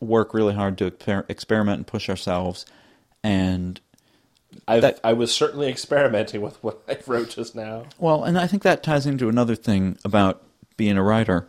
work 0.00 0.34
really 0.34 0.54
hard 0.54 0.76
to 0.78 0.90
exper- 0.90 1.24
experiment 1.30 1.78
and 1.78 1.86
push 1.86 2.10
ourselves, 2.10 2.66
and 3.24 3.80
That- 4.66 5.00
I 5.04 5.12
was 5.12 5.34
certainly 5.34 5.68
experimenting 5.68 6.40
with 6.40 6.62
what 6.62 6.82
I 6.88 6.98
wrote 7.06 7.30
just 7.30 7.54
now. 7.54 7.84
Well, 7.98 8.24
and 8.24 8.38
I 8.38 8.46
think 8.46 8.62
that 8.62 8.82
ties 8.82 9.06
into 9.06 9.28
another 9.28 9.54
thing 9.54 9.98
about 10.04 10.42
being 10.76 10.96
a 10.96 11.02
writer, 11.02 11.46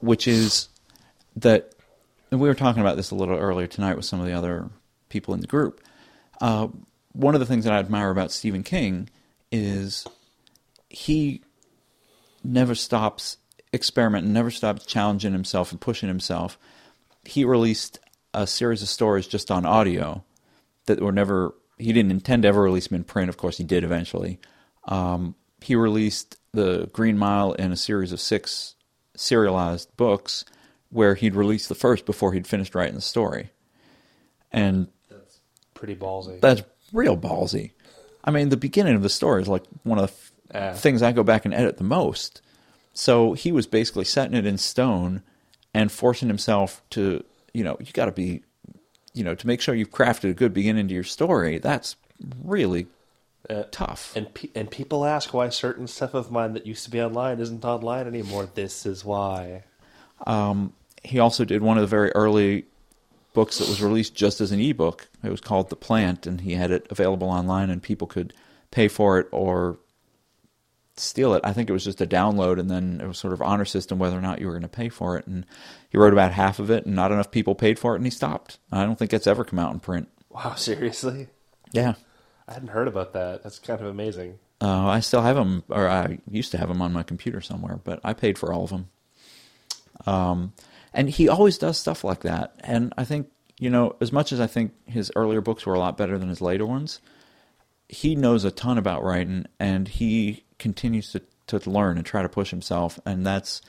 which 0.00 0.28
is 0.28 0.68
that 1.36 1.74
and 2.30 2.40
we 2.40 2.48
were 2.48 2.54
talking 2.54 2.80
about 2.80 2.96
this 2.96 3.12
a 3.12 3.14
little 3.14 3.38
earlier 3.38 3.68
tonight 3.68 3.94
with 3.94 4.04
some 4.04 4.18
of 4.18 4.26
the 4.26 4.32
other 4.32 4.68
people 5.08 5.34
in 5.34 5.40
the 5.40 5.46
group. 5.46 5.80
Uh, 6.40 6.66
one 7.12 7.34
of 7.34 7.38
the 7.38 7.46
things 7.46 7.64
that 7.64 7.72
I 7.72 7.78
admire 7.78 8.10
about 8.10 8.32
Stephen 8.32 8.64
King 8.64 9.08
is 9.52 10.04
he 10.90 11.42
never 12.42 12.74
stops 12.74 13.36
experimenting, 13.72 14.32
never 14.32 14.50
stops 14.50 14.84
challenging 14.84 15.32
himself 15.32 15.70
and 15.70 15.80
pushing 15.80 16.08
himself. 16.08 16.58
He 17.24 17.44
released 17.44 18.00
a 18.32 18.48
series 18.48 18.82
of 18.82 18.88
stories 18.88 19.28
just 19.28 19.50
on 19.52 19.64
audio 19.64 20.24
that 20.86 21.00
were 21.00 21.12
never 21.12 21.54
he 21.78 21.92
didn't 21.92 22.10
intend 22.10 22.42
to 22.42 22.48
ever 22.48 22.62
release 22.62 22.88
them 22.88 22.96
in 22.96 23.04
print. 23.04 23.28
Of 23.28 23.36
course, 23.36 23.56
he 23.58 23.64
did 23.64 23.84
eventually. 23.84 24.38
Um, 24.86 25.34
he 25.60 25.74
released 25.74 26.36
the 26.52 26.88
Green 26.92 27.16
Mile 27.18 27.52
in 27.54 27.72
a 27.72 27.76
series 27.76 28.12
of 28.12 28.20
six 28.20 28.74
serialized 29.16 29.96
books, 29.96 30.44
where 30.90 31.14
he'd 31.14 31.34
released 31.34 31.68
the 31.68 31.74
first 31.74 32.04
before 32.06 32.32
he'd 32.32 32.46
finished 32.46 32.74
writing 32.74 32.94
the 32.94 33.00
story, 33.00 33.50
and 34.52 34.88
That's 35.10 35.40
pretty 35.74 35.96
ballsy. 35.96 36.40
that's 36.40 36.62
real 36.92 37.16
ballsy. 37.16 37.72
I 38.22 38.30
mean, 38.30 38.48
the 38.50 38.56
beginning 38.56 38.94
of 38.94 39.02
the 39.02 39.08
story 39.08 39.42
is 39.42 39.48
like 39.48 39.64
one 39.82 39.98
of 39.98 40.06
the 40.06 40.12
f- 40.12 40.30
Yeah. 40.54 40.74
things 40.74 41.02
I 41.02 41.12
go 41.12 41.22
back 41.24 41.44
and 41.44 41.52
edit 41.54 41.78
the 41.78 41.84
most. 41.84 42.40
So 42.92 43.32
he 43.32 43.50
was 43.50 43.66
basically 43.66 44.04
setting 44.04 44.36
it 44.36 44.46
in 44.46 44.56
stone 44.58 45.22
and 45.72 45.90
forcing 45.90 46.28
himself 46.28 46.80
to, 46.90 47.24
you 47.52 47.64
know, 47.64 47.76
you 47.80 47.92
got 47.92 48.04
to 48.06 48.12
be, 48.12 48.42
you 49.14 49.24
know, 49.24 49.34
to 49.34 49.46
make 49.46 49.60
sure 49.60 49.74
you've 49.74 49.90
crafted 49.92 50.30
a 50.30 50.34
good 50.34 50.52
beginning 50.52 50.88
to 50.88 50.94
your 50.94 51.04
story. 51.04 51.58
That's 51.58 51.96
really 52.42 52.86
Uh, 53.48 53.62
tough. 53.70 54.14
and 54.16 54.32
pe- 54.34 54.48
and 54.54 54.70
people 54.70 55.04
ask 55.04 55.32
why 55.34 55.48
certain 55.50 55.86
stuff 55.86 56.14
of 56.14 56.30
mine 56.30 56.52
that 56.54 56.66
used 56.66 56.84
to 56.84 56.90
be 56.90 57.00
online 57.00 57.40
isn't 57.40 57.64
online 57.64 58.06
anymore. 58.06 58.48
This 58.54 58.86
is 58.86 59.04
why. 59.04 59.62
he 61.06 61.18
also 61.18 61.44
did 61.44 61.60
one 61.62 61.76
of 61.76 61.82
the 61.82 61.86
very 61.86 62.10
early 62.12 62.64
books 63.34 63.58
that 63.58 63.68
was 63.68 63.82
released 63.82 64.14
just 64.14 64.40
as 64.40 64.52
an 64.52 64.60
ebook. 64.60 65.08
It 65.22 65.28
was 65.30 65.40
called 65.42 65.68
The 65.68 65.76
Plant, 65.76 66.26
and 66.26 66.40
he 66.40 66.54
had 66.54 66.70
it 66.70 66.86
available 66.88 67.28
online, 67.28 67.68
and 67.68 67.82
people 67.82 68.06
could 68.06 68.32
pay 68.70 68.88
for 68.88 69.18
it 69.18 69.28
or 69.30 69.76
steal 70.96 71.34
it. 71.34 71.42
I 71.44 71.52
think 71.52 71.68
it 71.68 71.72
was 71.72 71.84
just 71.84 72.00
a 72.00 72.06
download, 72.06 72.58
and 72.58 72.70
then 72.70 73.00
it 73.02 73.06
was 73.06 73.18
sort 73.18 73.32
of 73.32 73.42
honor 73.42 73.64
system 73.64 73.98
whether 73.98 74.16
or 74.16 74.20
not 74.20 74.40
you 74.40 74.46
were 74.46 74.52
going 74.52 74.62
to 74.62 74.68
pay 74.68 74.88
for 74.88 75.16
it. 75.16 75.26
And 75.26 75.46
he 75.90 75.98
wrote 75.98 76.12
about 76.12 76.32
half 76.32 76.58
of 76.58 76.70
it, 76.70 76.86
and 76.86 76.94
not 76.94 77.12
enough 77.12 77.30
people 77.30 77.54
paid 77.54 77.78
for 77.78 77.94
it, 77.94 77.96
and 77.96 78.06
he 78.06 78.10
stopped. 78.10 78.58
I 78.70 78.84
don't 78.84 78.98
think 78.98 79.12
it's 79.12 79.26
ever 79.26 79.44
come 79.44 79.58
out 79.58 79.72
in 79.72 79.80
print. 79.80 80.08
Wow, 80.30 80.54
seriously? 80.56 81.28
Yeah. 81.72 81.94
I 82.46 82.52
hadn't 82.52 82.68
heard 82.68 82.88
about 82.88 83.14
that. 83.14 83.42
That's 83.42 83.58
kind 83.58 83.80
of 83.80 83.86
amazing. 83.86 84.38
Uh, 84.60 84.86
I 84.86 85.00
still 85.00 85.22
have 85.22 85.36
them, 85.36 85.64
or 85.68 85.88
I 85.88 86.18
used 86.30 86.52
to 86.52 86.58
have 86.58 86.68
them 86.68 86.82
on 86.82 86.92
my 86.92 87.02
computer 87.02 87.40
somewhere, 87.40 87.80
but 87.82 88.00
I 88.04 88.12
paid 88.12 88.38
for 88.38 88.52
all 88.52 88.64
of 88.64 88.70
them. 88.70 88.88
Um, 90.06 90.52
and 90.92 91.10
he 91.10 91.28
always 91.28 91.58
does 91.58 91.78
stuff 91.78 92.04
like 92.04 92.20
that. 92.20 92.54
And 92.60 92.92
I 92.96 93.04
think, 93.04 93.28
you 93.58 93.70
know, 93.70 93.96
as 94.00 94.12
much 94.12 94.32
as 94.32 94.40
I 94.40 94.46
think 94.46 94.72
his 94.86 95.10
earlier 95.16 95.40
books 95.40 95.66
were 95.66 95.74
a 95.74 95.78
lot 95.78 95.96
better 95.96 96.18
than 96.18 96.28
his 96.28 96.40
later 96.40 96.66
ones, 96.66 97.00
he 97.88 98.14
knows 98.14 98.44
a 98.44 98.50
ton 98.50 98.78
about 98.78 99.02
writing 99.02 99.46
and 99.58 99.88
he 99.88 100.43
continues 100.58 101.12
to, 101.12 101.22
to 101.46 101.70
learn 101.70 101.96
and 101.96 102.06
try 102.06 102.22
to 102.22 102.28
push 102.28 102.50
himself. 102.50 102.98
And 103.04 103.26
that's 103.26 103.62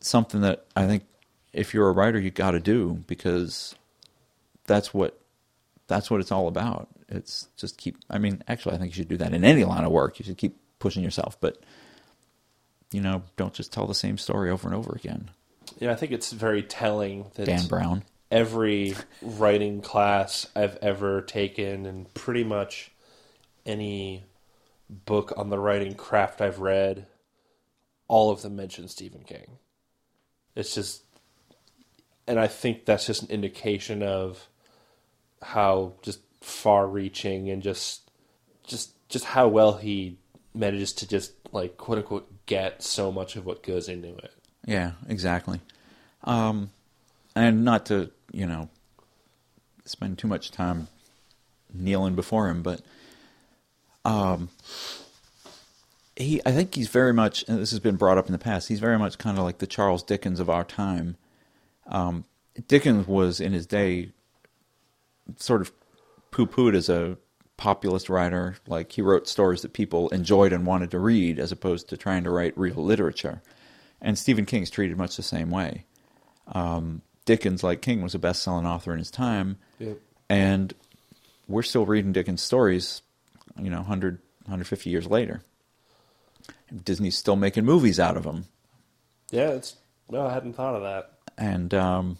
something 0.00 0.40
that 0.42 0.66
I 0.74 0.86
think 0.86 1.04
if 1.52 1.74
you're 1.74 1.88
a 1.88 1.92
writer, 1.92 2.18
you 2.18 2.30
got 2.30 2.52
to 2.52 2.60
do 2.60 3.02
because 3.06 3.74
that's 4.66 4.94
what 4.94 5.20
that's 5.88 6.10
what 6.10 6.20
it's 6.20 6.30
all 6.30 6.46
about 6.46 6.88
It's 7.08 7.48
just 7.56 7.76
keep. 7.76 7.96
I 8.08 8.18
mean, 8.18 8.42
actually, 8.46 8.76
I 8.76 8.78
think 8.78 8.92
you 8.92 9.02
should 9.02 9.08
do 9.08 9.16
that 9.16 9.34
in 9.34 9.44
any 9.44 9.64
line 9.64 9.84
of 9.84 9.90
work. 9.90 10.18
You 10.18 10.24
should 10.24 10.38
keep 10.38 10.56
pushing 10.78 11.02
yourself, 11.02 11.38
but 11.40 11.58
you 12.92 13.00
know, 13.00 13.22
don't 13.36 13.52
just 13.52 13.72
tell 13.72 13.86
the 13.86 13.94
same 13.94 14.16
story 14.18 14.50
over 14.50 14.68
and 14.68 14.76
over 14.76 14.92
again. 14.94 15.30
Yeah, 15.78 15.92
I 15.92 15.94
think 15.96 16.12
it's 16.12 16.32
very 16.32 16.62
telling 16.62 17.26
that 17.34 17.46
Dan 17.46 17.66
Brown. 17.66 18.04
every 18.30 18.94
writing 19.22 19.80
class 19.80 20.46
I've 20.56 20.76
ever 20.76 21.22
taken 21.22 21.86
and 21.86 22.12
pretty 22.14 22.44
much 22.44 22.90
any 23.66 24.24
book 24.90 25.32
on 25.36 25.50
the 25.50 25.58
writing 25.58 25.94
craft 25.94 26.40
I've 26.40 26.60
read, 26.60 27.06
all 28.08 28.30
of 28.30 28.42
them 28.42 28.56
mention 28.56 28.88
Stephen 28.88 29.22
King. 29.22 29.58
It's 30.54 30.74
just, 30.74 31.04
and 32.26 32.38
I 32.38 32.48
think 32.48 32.84
that's 32.84 33.06
just 33.06 33.22
an 33.22 33.30
indication 33.30 34.02
of 34.02 34.48
how 35.42 35.94
just 36.02 36.20
far-reaching 36.40 37.48
and 37.50 37.62
just, 37.62 38.10
just, 38.64 38.92
just 39.08 39.26
how 39.26 39.48
well 39.48 39.74
he 39.74 40.18
manages 40.54 40.92
to 40.92 41.06
just 41.06 41.32
like 41.52 41.76
quote 41.76 41.98
unquote 41.98 42.46
get 42.46 42.82
so 42.82 43.12
much 43.12 43.36
of 43.36 43.46
what 43.46 43.62
goes 43.62 43.88
into 43.88 44.08
it. 44.16 44.32
Yeah, 44.66 44.92
exactly. 45.08 45.60
Um, 46.24 46.70
and 47.34 47.64
not 47.64 47.86
to 47.86 48.10
you 48.32 48.46
know 48.46 48.68
spend 49.84 50.18
too 50.18 50.28
much 50.28 50.50
time 50.50 50.88
kneeling 51.72 52.14
before 52.14 52.48
him, 52.48 52.62
but 52.62 52.80
um, 54.04 54.48
he 56.16 56.40
I 56.44 56.52
think 56.52 56.74
he's 56.74 56.88
very 56.88 57.12
much, 57.12 57.44
and 57.48 57.58
this 57.58 57.70
has 57.70 57.80
been 57.80 57.96
brought 57.96 58.18
up 58.18 58.26
in 58.26 58.32
the 58.32 58.38
past. 58.38 58.68
He's 58.68 58.80
very 58.80 58.98
much 58.98 59.18
kind 59.18 59.38
of 59.38 59.44
like 59.44 59.58
the 59.58 59.66
Charles 59.66 60.02
Dickens 60.02 60.40
of 60.40 60.50
our 60.50 60.64
time. 60.64 61.16
Um, 61.86 62.24
Dickens 62.68 63.06
was 63.06 63.40
in 63.40 63.52
his 63.52 63.66
day 63.66 64.10
sort 65.36 65.60
of 65.60 65.72
poo-pooed 66.30 66.74
as 66.74 66.88
a 66.88 67.16
populist 67.56 68.08
writer. 68.08 68.56
Like 68.66 68.92
he 68.92 69.02
wrote 69.02 69.28
stories 69.28 69.62
that 69.62 69.72
people 69.72 70.08
enjoyed 70.10 70.52
and 70.52 70.66
wanted 70.66 70.90
to 70.92 70.98
read, 70.98 71.38
as 71.38 71.52
opposed 71.52 71.88
to 71.88 71.96
trying 71.96 72.24
to 72.24 72.30
write 72.30 72.56
real 72.58 72.76
literature. 72.84 73.42
And 74.00 74.18
Stephen 74.18 74.46
King's 74.46 74.70
treated 74.70 74.96
much 74.96 75.16
the 75.16 75.22
same 75.22 75.50
way. 75.50 75.84
Um, 76.48 77.02
Dickens, 77.26 77.62
like 77.62 77.80
King, 77.82 78.02
was 78.02 78.14
a 78.14 78.18
best-selling 78.18 78.66
author 78.66 78.92
in 78.92 78.98
his 78.98 79.10
time, 79.10 79.58
Yep. 79.78 79.98
and 80.28 80.74
we're 81.46 81.62
still 81.62 81.86
reading 81.86 82.12
Dickens 82.12 82.42
stories, 82.42 83.02
you 83.58 83.70
know, 83.70 83.78
100, 83.78 84.18
150 84.44 84.90
years 84.90 85.06
later. 85.06 85.42
Disney's 86.84 87.16
still 87.16 87.36
making 87.36 87.64
movies 87.64 87.98
out 87.98 88.16
of 88.16 88.22
them. 88.24 88.46
Yeah, 89.30 89.50
it's 89.50 89.76
no, 90.10 90.26
I 90.26 90.32
hadn't 90.32 90.54
thought 90.54 90.74
of 90.74 90.82
that. 90.82 91.12
And 91.38 91.72
um, 91.74 92.18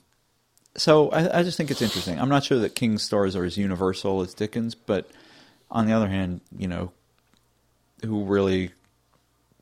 so 0.76 1.10
I, 1.10 1.40
I 1.40 1.42
just 1.42 1.56
think 1.56 1.70
it's 1.70 1.82
interesting. 1.82 2.18
I'm 2.18 2.28
not 2.28 2.44
sure 2.44 2.58
that 2.58 2.74
King's 2.74 3.02
stories 3.02 3.36
are 3.36 3.44
as 3.44 3.56
universal 3.56 4.20
as 4.22 4.34
Dickens, 4.34 4.74
but 4.74 5.10
on 5.70 5.86
the 5.86 5.92
other 5.92 6.08
hand, 6.08 6.40
you 6.56 6.68
know, 6.68 6.92
who 8.04 8.24
really, 8.24 8.72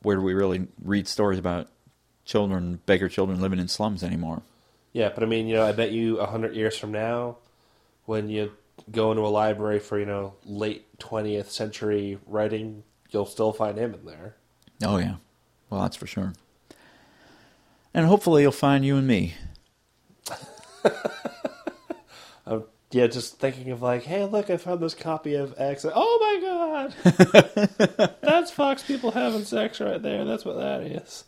where 0.03 0.17
do 0.17 0.23
we 0.23 0.35
really 0.35 0.69
read 0.83 1.09
stories 1.09 1.39
about 1.39 1.69
children, 2.25 2.81
beggar 2.87 3.09
children 3.09 3.41
living 3.41 3.59
in 3.59 3.69
slums 3.69 4.03
anymore? 4.05 4.43
Yeah, 4.93 5.11
but 5.13 5.23
I 5.23 5.27
mean, 5.27 5.49
you 5.49 5.57
know, 5.57 5.67
I 5.67 5.73
bet 5.73 5.91
you 5.93 6.19
a 6.19 6.27
hundred 6.27 6.55
years 6.55 6.77
from 6.77 6.93
now, 6.93 7.39
when 8.05 8.29
you 8.29 8.53
go 8.91 9.11
into 9.11 9.23
a 9.23 9.29
library 9.29 9.79
for 9.79 9.99
you 9.99 10.07
know 10.07 10.35
late 10.45 10.99
twentieth 10.99 11.51
century 11.51 12.19
writing, 12.27 12.83
you'll 13.11 13.27
still 13.27 13.53
find 13.53 13.79
him 13.79 13.95
in 13.95 14.05
there. 14.05 14.37
Oh, 14.85 14.99
yeah. 14.99 15.17
Well, 15.71 15.83
that's 15.83 15.97
for 15.97 16.07
sure. 16.07 16.35
And 17.93 18.07
hopefully 18.07 18.43
you'll 18.43 18.53
find 18.53 18.85
you 18.85 18.97
and 18.97 19.07
me. 19.07 19.35
Um, 22.47 22.65
yeah, 22.91 23.07
just 23.09 23.39
thinking 23.39 23.71
of 23.71 23.83
like, 23.83 24.05
hey, 24.05 24.25
look, 24.25 24.49
I 24.49 24.57
found 24.57 24.81
this 24.81 24.95
copy 24.95 25.35
of 25.35 25.55
X. 25.59 25.85
Oh 25.87 26.19
my 27.05 27.05
god, 27.05 28.15
that's 28.23 28.51
Fox 28.51 28.83
people 28.83 29.11
having 29.11 29.45
sex 29.45 29.81
right 29.81 30.01
there. 30.01 30.25
That's 30.25 30.47
what 30.47 30.57
that 30.57 30.81
is. 30.81 31.25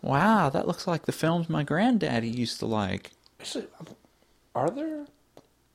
Wow, 0.00 0.48
that 0.48 0.66
looks 0.66 0.86
like 0.86 1.04
the 1.04 1.12
films 1.12 1.50
my 1.50 1.62
granddaddy 1.62 2.30
used 2.30 2.58
to 2.60 2.64
like. 2.66 3.10
Actually, 3.38 3.66
um, 3.78 3.88
are 4.54 4.70
there 4.70 5.06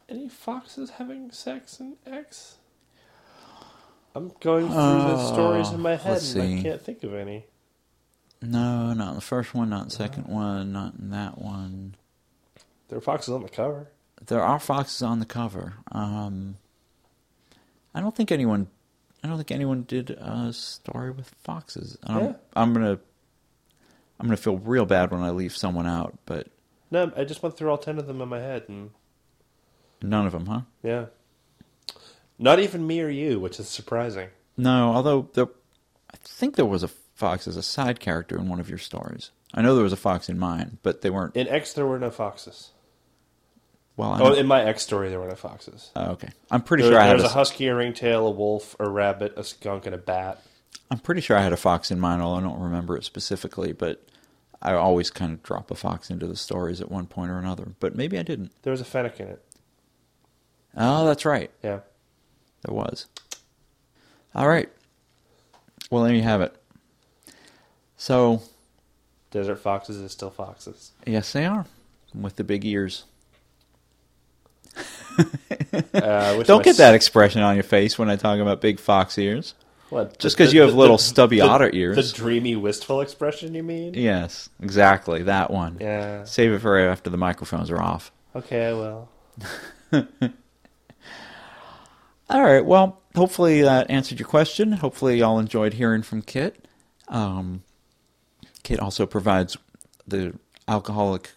any 0.09 0.29
foxes 0.29 0.91
having 0.91 1.31
sex 1.31 1.79
in 1.79 1.95
X? 2.05 2.57
I'm 4.13 4.31
going 4.39 4.67
through 4.67 4.75
the 4.75 5.33
stories 5.33 5.71
in 5.71 5.81
my 5.81 5.95
head, 5.95 6.13
and 6.13 6.21
see. 6.21 6.59
I 6.59 6.61
can't 6.61 6.81
think 6.81 7.03
of 7.03 7.13
any. 7.13 7.45
No, 8.41 8.93
not 8.93 9.09
in 9.09 9.15
the 9.15 9.21
first 9.21 9.53
one, 9.53 9.69
not 9.69 9.83
in 9.83 9.87
the 9.89 9.95
second 9.95 10.27
one, 10.27 10.71
not 10.71 10.93
in 10.99 11.09
that 11.09 11.37
one. 11.37 11.95
There 12.87 12.97
are 12.97 13.01
foxes 13.01 13.33
on 13.33 13.41
the 13.43 13.49
cover. 13.49 13.89
There 14.25 14.41
are 14.41 14.59
foxes 14.59 15.01
on 15.01 15.19
the 15.19 15.25
cover. 15.25 15.73
Um, 15.91 16.55
I 17.93 17.99
don't 18.01 18.15
think 18.15 18.31
anyone. 18.31 18.67
I 19.23 19.27
don't 19.27 19.37
think 19.37 19.51
anyone 19.51 19.83
did 19.83 20.11
a 20.11 20.53
story 20.53 21.11
with 21.11 21.29
foxes. 21.43 21.97
Um, 22.03 22.19
Yeah. 22.19 22.33
I'm 22.55 22.73
gonna. 22.73 22.99
I'm 24.19 24.27
gonna 24.27 24.37
feel 24.37 24.57
real 24.57 24.85
bad 24.85 25.11
when 25.11 25.21
I 25.23 25.31
leave 25.31 25.55
someone 25.57 25.87
out, 25.87 26.17
but 26.25 26.47
No, 26.91 27.11
I 27.17 27.25
just 27.25 27.43
went 27.43 27.57
through 27.57 27.69
all 27.71 27.77
ten 27.77 27.97
of 27.97 28.07
them 28.07 28.21
in 28.21 28.29
my 28.29 28.39
head, 28.39 28.65
and 28.69 28.91
none 30.01 30.25
of 30.25 30.31
them, 30.33 30.45
huh? 30.45 30.61
yeah, 30.83 31.05
not 32.37 32.59
even 32.59 32.85
me 32.85 33.01
or 33.01 33.09
you, 33.09 33.39
which 33.39 33.59
is 33.59 33.67
surprising. 33.69 34.29
No, 34.57 34.91
although 34.93 35.29
there, 35.33 35.47
I 36.13 36.17
think 36.17 36.55
there 36.55 36.65
was 36.65 36.83
a 36.83 36.87
fox 36.87 37.47
as 37.47 37.57
a 37.57 37.63
side 37.63 37.99
character 37.99 38.37
in 38.37 38.49
one 38.49 38.59
of 38.59 38.69
your 38.69 38.77
stories. 38.77 39.31
I 39.53 39.61
know 39.61 39.73
there 39.75 39.83
was 39.83 39.93
a 39.93 39.97
fox 39.97 40.27
in 40.29 40.37
mine, 40.37 40.77
but 40.83 41.01
they 41.01 41.09
weren't. 41.09 41.35
In 41.35 41.47
X, 41.47 41.73
there 41.73 41.85
were 41.85 41.99
no 41.99 42.11
foxes. 42.11 42.71
Well, 43.97 44.11
I 44.11 44.19
Oh, 44.19 44.33
in 44.33 44.47
my 44.47 44.61
X 44.63 44.83
story, 44.83 45.09
there 45.09 45.19
were 45.21 45.29
no 45.29 45.35
foxes. 45.35 45.91
oh, 45.95 46.11
okay. 46.11 46.29
I'm 46.51 46.61
pretty 46.61 46.83
There, 46.83 46.91
sure 46.93 46.99
I 46.99 47.03
there 47.07 47.15
had. 47.15 47.23
was 47.23 47.31
A, 47.31 47.33
a 47.33 47.37
husky, 47.37 47.67
a 47.67 47.75
ringtail, 47.75 48.27
a 48.27 48.31
wolf, 48.31 48.75
a 48.79 48.89
rabbit, 48.89 49.33
a 49.37 49.43
skunk, 49.45 49.85
and 49.85 49.95
a 49.95 49.97
bat. 49.97 50.41
I'm 50.91 50.99
pretty 50.99 51.21
sure 51.21 51.37
I 51.37 51.41
had 51.41 51.53
a 51.53 51.57
fox 51.57 51.89
in 51.91 51.99
mine, 52.01 52.19
although 52.19 52.39
I 52.45 52.49
don't 52.49 52.59
remember 52.61 52.97
it 52.97 53.05
specifically. 53.05 53.71
But 53.71 54.05
I 54.61 54.73
always 54.73 55.09
kind 55.09 55.31
of 55.31 55.41
drop 55.43 55.71
a 55.71 55.75
fox 55.75 56.09
into 56.09 56.27
the 56.27 56.35
stories 56.35 56.81
at 56.81 56.91
one 56.91 57.05
point 57.07 57.31
or 57.31 57.37
another. 57.39 57.69
But 57.79 57.95
maybe 57.95 58.19
I 58.19 58.23
didn't. 58.23 58.51
There 58.63 58.71
was 58.71 58.81
a 58.81 58.85
fennec 58.85 59.19
in 59.21 59.27
it. 59.29 59.41
Oh, 60.77 61.05
that's 61.05 61.25
right. 61.25 61.51
Yeah. 61.63 61.79
There 62.65 62.73
was. 62.75 63.05
All 64.33 64.47
right. 64.47 64.69
Well, 65.89 66.03
there 66.03 66.13
you 66.15 66.23
have 66.23 66.41
it. 66.41 66.55
So, 67.97 68.41
Desert 69.31 69.57
foxes 69.57 69.97
is 69.97 70.11
still 70.11 70.29
foxes. 70.29 70.91
yes, 71.05 71.31
they 71.31 71.45
are 71.45 71.65
with 72.13 72.35
the 72.35 72.43
big 72.43 72.65
ears. 72.65 73.05
Uh, 75.93 76.43
Don't 76.43 76.63
get 76.63 76.71
s- 76.71 76.77
that 76.77 76.93
expression 76.95 77.41
on 77.41 77.55
your 77.55 77.63
face 77.63 77.97
when 77.97 78.09
I 78.09 78.15
talk 78.17 78.39
about 78.39 78.59
big 78.61 78.79
fox 78.79 79.17
ears. 79.17 79.53
What, 79.89 80.17
Just 80.19 80.35
'cause 80.37 80.51
you 80.53 80.61
have 80.61 80.71
the- 80.71 80.75
little 80.77 80.97
the- 80.97 81.03
stubby 81.03 81.37
the- 81.39 81.45
otter 81.47 81.69
ears. 81.73 81.95
The 82.11 82.17
dreamy, 82.17 82.55
wistful 82.55 82.99
expression, 83.01 83.53
you 83.55 83.63
mean? 83.63 83.93
Yes, 83.93 84.49
exactly 84.61 85.23
that 85.23 85.51
one. 85.51 85.77
Yeah. 85.79 86.23
Save 86.25 86.51
it 86.53 86.59
for 86.59 86.77
after 86.77 87.09
the 87.09 87.17
microphones 87.17 87.69
are 87.71 87.81
off. 87.81 88.11
Okay, 88.35 88.65
I 88.67 88.73
will. 88.73 89.09
All 92.29 92.41
right. 92.43 92.65
Well, 92.65 93.01
hopefully 93.15 93.61
that 93.61 93.89
answered 93.89 94.19
your 94.19 94.27
question. 94.27 94.73
Hopefully 94.73 95.19
y'all 95.19 95.39
enjoyed 95.39 95.73
hearing 95.73 96.01
from 96.01 96.21
Kit. 96.21 96.67
Um, 97.07 97.63
Kit 98.63 98.79
also 98.79 99.05
provides 99.05 99.57
the 100.07 100.33
alcoholic 100.67 101.31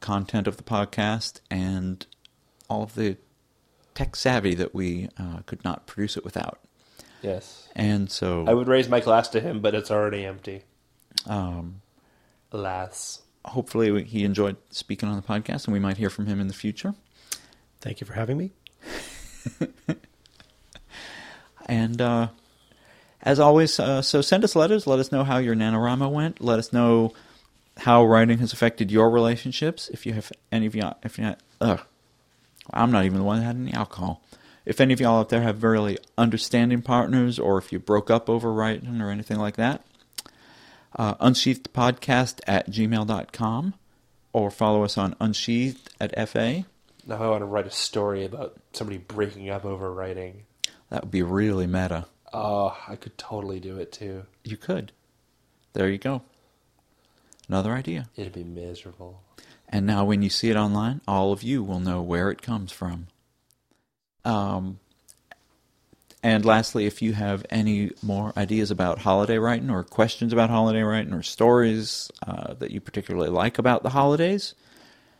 content 0.00 0.46
of 0.48 0.56
the 0.56 0.62
podcast 0.62 1.40
and 1.50 2.04
all 2.68 2.82
of 2.82 2.94
the 2.94 3.16
tech 3.94 4.16
savvy 4.16 4.54
that 4.54 4.74
we 4.74 5.08
uh, 5.18 5.40
could 5.46 5.62
not 5.64 5.86
produce 5.86 6.16
it 6.16 6.24
without. 6.24 6.58
Yes. 7.22 7.68
And 7.76 8.10
so, 8.10 8.46
I 8.48 8.54
would 8.54 8.66
raise 8.66 8.88
my 8.88 9.00
glass 9.00 9.28
to 9.28 9.40
him, 9.40 9.60
but 9.60 9.74
it's 9.74 9.90
already 9.90 10.24
empty. 10.24 10.62
um, 11.26 11.82
Alas. 12.50 13.22
hopefully 13.44 14.02
he 14.04 14.24
enjoyed 14.24 14.56
speaking 14.70 15.08
on 15.08 15.14
the 15.16 15.22
podcast, 15.22 15.66
and 15.66 15.72
we 15.72 15.78
might 15.78 15.98
hear 15.98 16.10
from 16.10 16.26
him 16.26 16.40
in 16.40 16.48
the 16.48 16.54
future. 16.54 16.94
Thank 17.80 18.00
you 18.00 18.06
for 18.06 18.14
having 18.14 18.36
me. 18.38 18.52
And 21.70 22.02
uh, 22.02 22.28
as 23.22 23.38
always, 23.38 23.78
uh, 23.78 24.02
so 24.02 24.20
send 24.22 24.42
us 24.42 24.56
letters. 24.56 24.88
Let 24.88 24.98
us 24.98 25.12
know 25.12 25.22
how 25.22 25.38
your 25.38 25.54
NaNoWriMo 25.54 26.10
went. 26.10 26.40
Let 26.40 26.58
us 26.58 26.72
know 26.72 27.14
how 27.78 28.04
writing 28.04 28.38
has 28.38 28.52
affected 28.52 28.90
your 28.90 29.08
relationships. 29.08 29.88
If 29.88 30.04
you 30.04 30.14
have 30.14 30.32
any 30.50 30.66
of 30.66 30.74
y'all, 30.74 30.96
if 31.04 31.16
not, 31.16 31.38
ugh, 31.60 31.80
I'm 32.72 32.90
not 32.90 33.04
even 33.04 33.18
the 33.18 33.24
one 33.24 33.38
that 33.38 33.44
had 33.44 33.54
any 33.54 33.72
alcohol. 33.72 34.20
If 34.66 34.80
any 34.80 34.92
of 34.92 35.00
y'all 35.00 35.20
out 35.20 35.28
there 35.28 35.42
have 35.42 35.62
really 35.62 35.96
understanding 36.18 36.82
partners, 36.82 37.38
or 37.38 37.56
if 37.56 37.70
you 37.70 37.78
broke 37.78 38.10
up 38.10 38.28
over 38.28 38.52
writing 38.52 39.00
or 39.00 39.10
anything 39.10 39.38
like 39.38 39.54
that, 39.56 39.84
uh, 40.96 41.14
unsheathedpodcast 41.14 42.40
at 42.48 42.68
gmail.com 42.68 43.74
or 44.32 44.50
follow 44.50 44.82
us 44.82 44.98
on 44.98 45.14
unsheathed 45.20 45.94
at 46.00 46.28
FA. 46.28 46.64
Now 47.06 47.22
I 47.22 47.28
want 47.28 47.42
to 47.42 47.46
write 47.46 47.66
a 47.66 47.70
story 47.70 48.24
about 48.24 48.56
somebody 48.72 48.98
breaking 48.98 49.50
up 49.50 49.64
over 49.64 49.92
writing. 49.92 50.44
That 50.90 51.02
would 51.02 51.10
be 51.10 51.22
really 51.22 51.66
meta. 51.66 52.06
Oh, 52.32 52.76
I 52.86 52.96
could 52.96 53.16
totally 53.18 53.60
do 53.60 53.78
it 53.78 53.92
too. 53.92 54.24
You 54.44 54.56
could. 54.56 54.92
There 55.72 55.88
you 55.88 55.98
go. 55.98 56.22
Another 57.48 57.72
idea. 57.72 58.08
It'd 58.16 58.32
be 58.32 58.44
miserable. 58.44 59.22
And 59.68 59.86
now 59.86 60.04
when 60.04 60.22
you 60.22 60.30
see 60.30 60.50
it 60.50 60.56
online, 60.56 61.00
all 61.06 61.32
of 61.32 61.42
you 61.42 61.62
will 61.62 61.80
know 61.80 62.02
where 62.02 62.30
it 62.30 62.42
comes 62.42 62.70
from. 62.72 63.06
Um, 64.24 64.78
And 66.22 66.44
lastly, 66.44 66.86
if 66.86 67.00
you 67.00 67.14
have 67.14 67.46
any 67.50 67.92
more 68.02 68.32
ideas 68.36 68.70
about 68.70 68.98
holiday 68.98 69.38
writing 69.38 69.70
or 69.70 69.82
questions 69.82 70.32
about 70.32 70.50
holiday 70.50 70.82
writing 70.82 71.14
or 71.14 71.22
stories 71.22 72.10
uh, 72.26 72.54
that 72.54 72.70
you 72.70 72.80
particularly 72.80 73.30
like 73.30 73.58
about 73.58 73.82
the 73.82 73.90
holidays, 73.90 74.54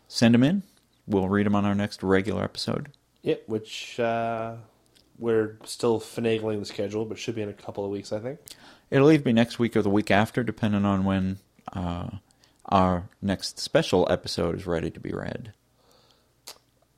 send 0.08 0.34
them 0.34 0.42
in. 0.42 0.62
We'll 1.10 1.28
read 1.28 1.46
them 1.46 1.56
on 1.56 1.64
our 1.64 1.74
next 1.74 2.02
regular 2.02 2.44
episode. 2.44 2.88
Yep, 3.22 3.42
which 3.46 3.98
uh, 3.98 4.54
we're 5.18 5.58
still 5.64 6.00
finagling 6.00 6.60
the 6.60 6.64
schedule, 6.64 7.04
but 7.04 7.18
should 7.18 7.34
be 7.34 7.42
in 7.42 7.48
a 7.48 7.52
couple 7.52 7.84
of 7.84 7.90
weeks, 7.90 8.12
I 8.12 8.20
think. 8.20 8.38
It'll 8.90 9.10
either 9.10 9.22
be 9.22 9.32
next 9.32 9.58
week 9.58 9.76
or 9.76 9.82
the 9.82 9.90
week 9.90 10.10
after, 10.10 10.42
depending 10.42 10.84
on 10.84 11.04
when 11.04 11.38
uh, 11.72 12.10
our 12.66 13.08
next 13.20 13.58
special 13.58 14.06
episode 14.10 14.56
is 14.56 14.66
ready 14.66 14.90
to 14.90 15.00
be 15.00 15.10
read. 15.10 15.52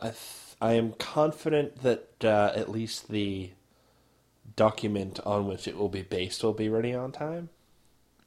I 0.00 0.08
th- 0.08 0.16
I 0.60 0.74
am 0.74 0.92
confident 0.92 1.82
that 1.82 2.24
uh, 2.24 2.52
at 2.54 2.68
least 2.68 3.08
the 3.08 3.50
document 4.54 5.18
on 5.26 5.46
which 5.46 5.66
it 5.66 5.76
will 5.76 5.88
be 5.88 6.02
based 6.02 6.44
will 6.44 6.52
be 6.52 6.68
ready 6.68 6.94
on 6.94 7.10
time. 7.10 7.48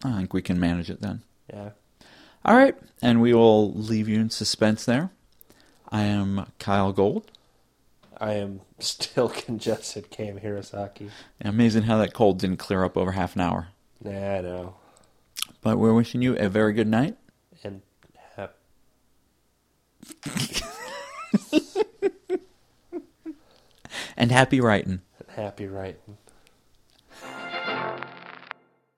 I 0.03 0.17
think 0.17 0.33
we 0.33 0.41
can 0.41 0.59
manage 0.59 0.89
it 0.89 1.01
then. 1.01 1.21
Yeah. 1.49 1.69
All 2.43 2.55
right, 2.55 2.75
and 3.01 3.21
we 3.21 3.33
will 3.33 3.73
leave 3.73 4.09
you 4.09 4.19
in 4.19 4.29
suspense 4.29 4.83
there. 4.86 5.11
I 5.89 6.03
am 6.03 6.47
Kyell 6.59 6.93
Gold. 6.95 7.31
I 8.17 8.33
am 8.33 8.61
still 8.79 9.29
congested, 9.45 10.09
Cam 10.09 10.39
Hirosaki. 10.39 11.09
Amazing 11.41 11.83
how 11.83 11.97
that 11.97 12.13
cold 12.13 12.39
didn't 12.39 12.57
clear 12.57 12.83
up 12.83 12.97
over 12.97 13.11
half 13.11 13.36
an 13.36 13.41
hour. 13.41 13.67
Nah, 14.03 14.11
I 14.11 14.41
know. 14.41 14.75
But 15.61 15.77
we're 15.77 15.93
wishing 15.93 16.21
you 16.21 16.36
a 16.38 16.47
very 16.49 16.73
good 16.73 16.88
night. 16.88 17.17
And 17.63 17.81
hap- 18.36 18.55
and 24.17 24.31
happy 24.31 24.59
writing. 24.61 25.01
happy 25.29 25.67
writing. 25.67 26.17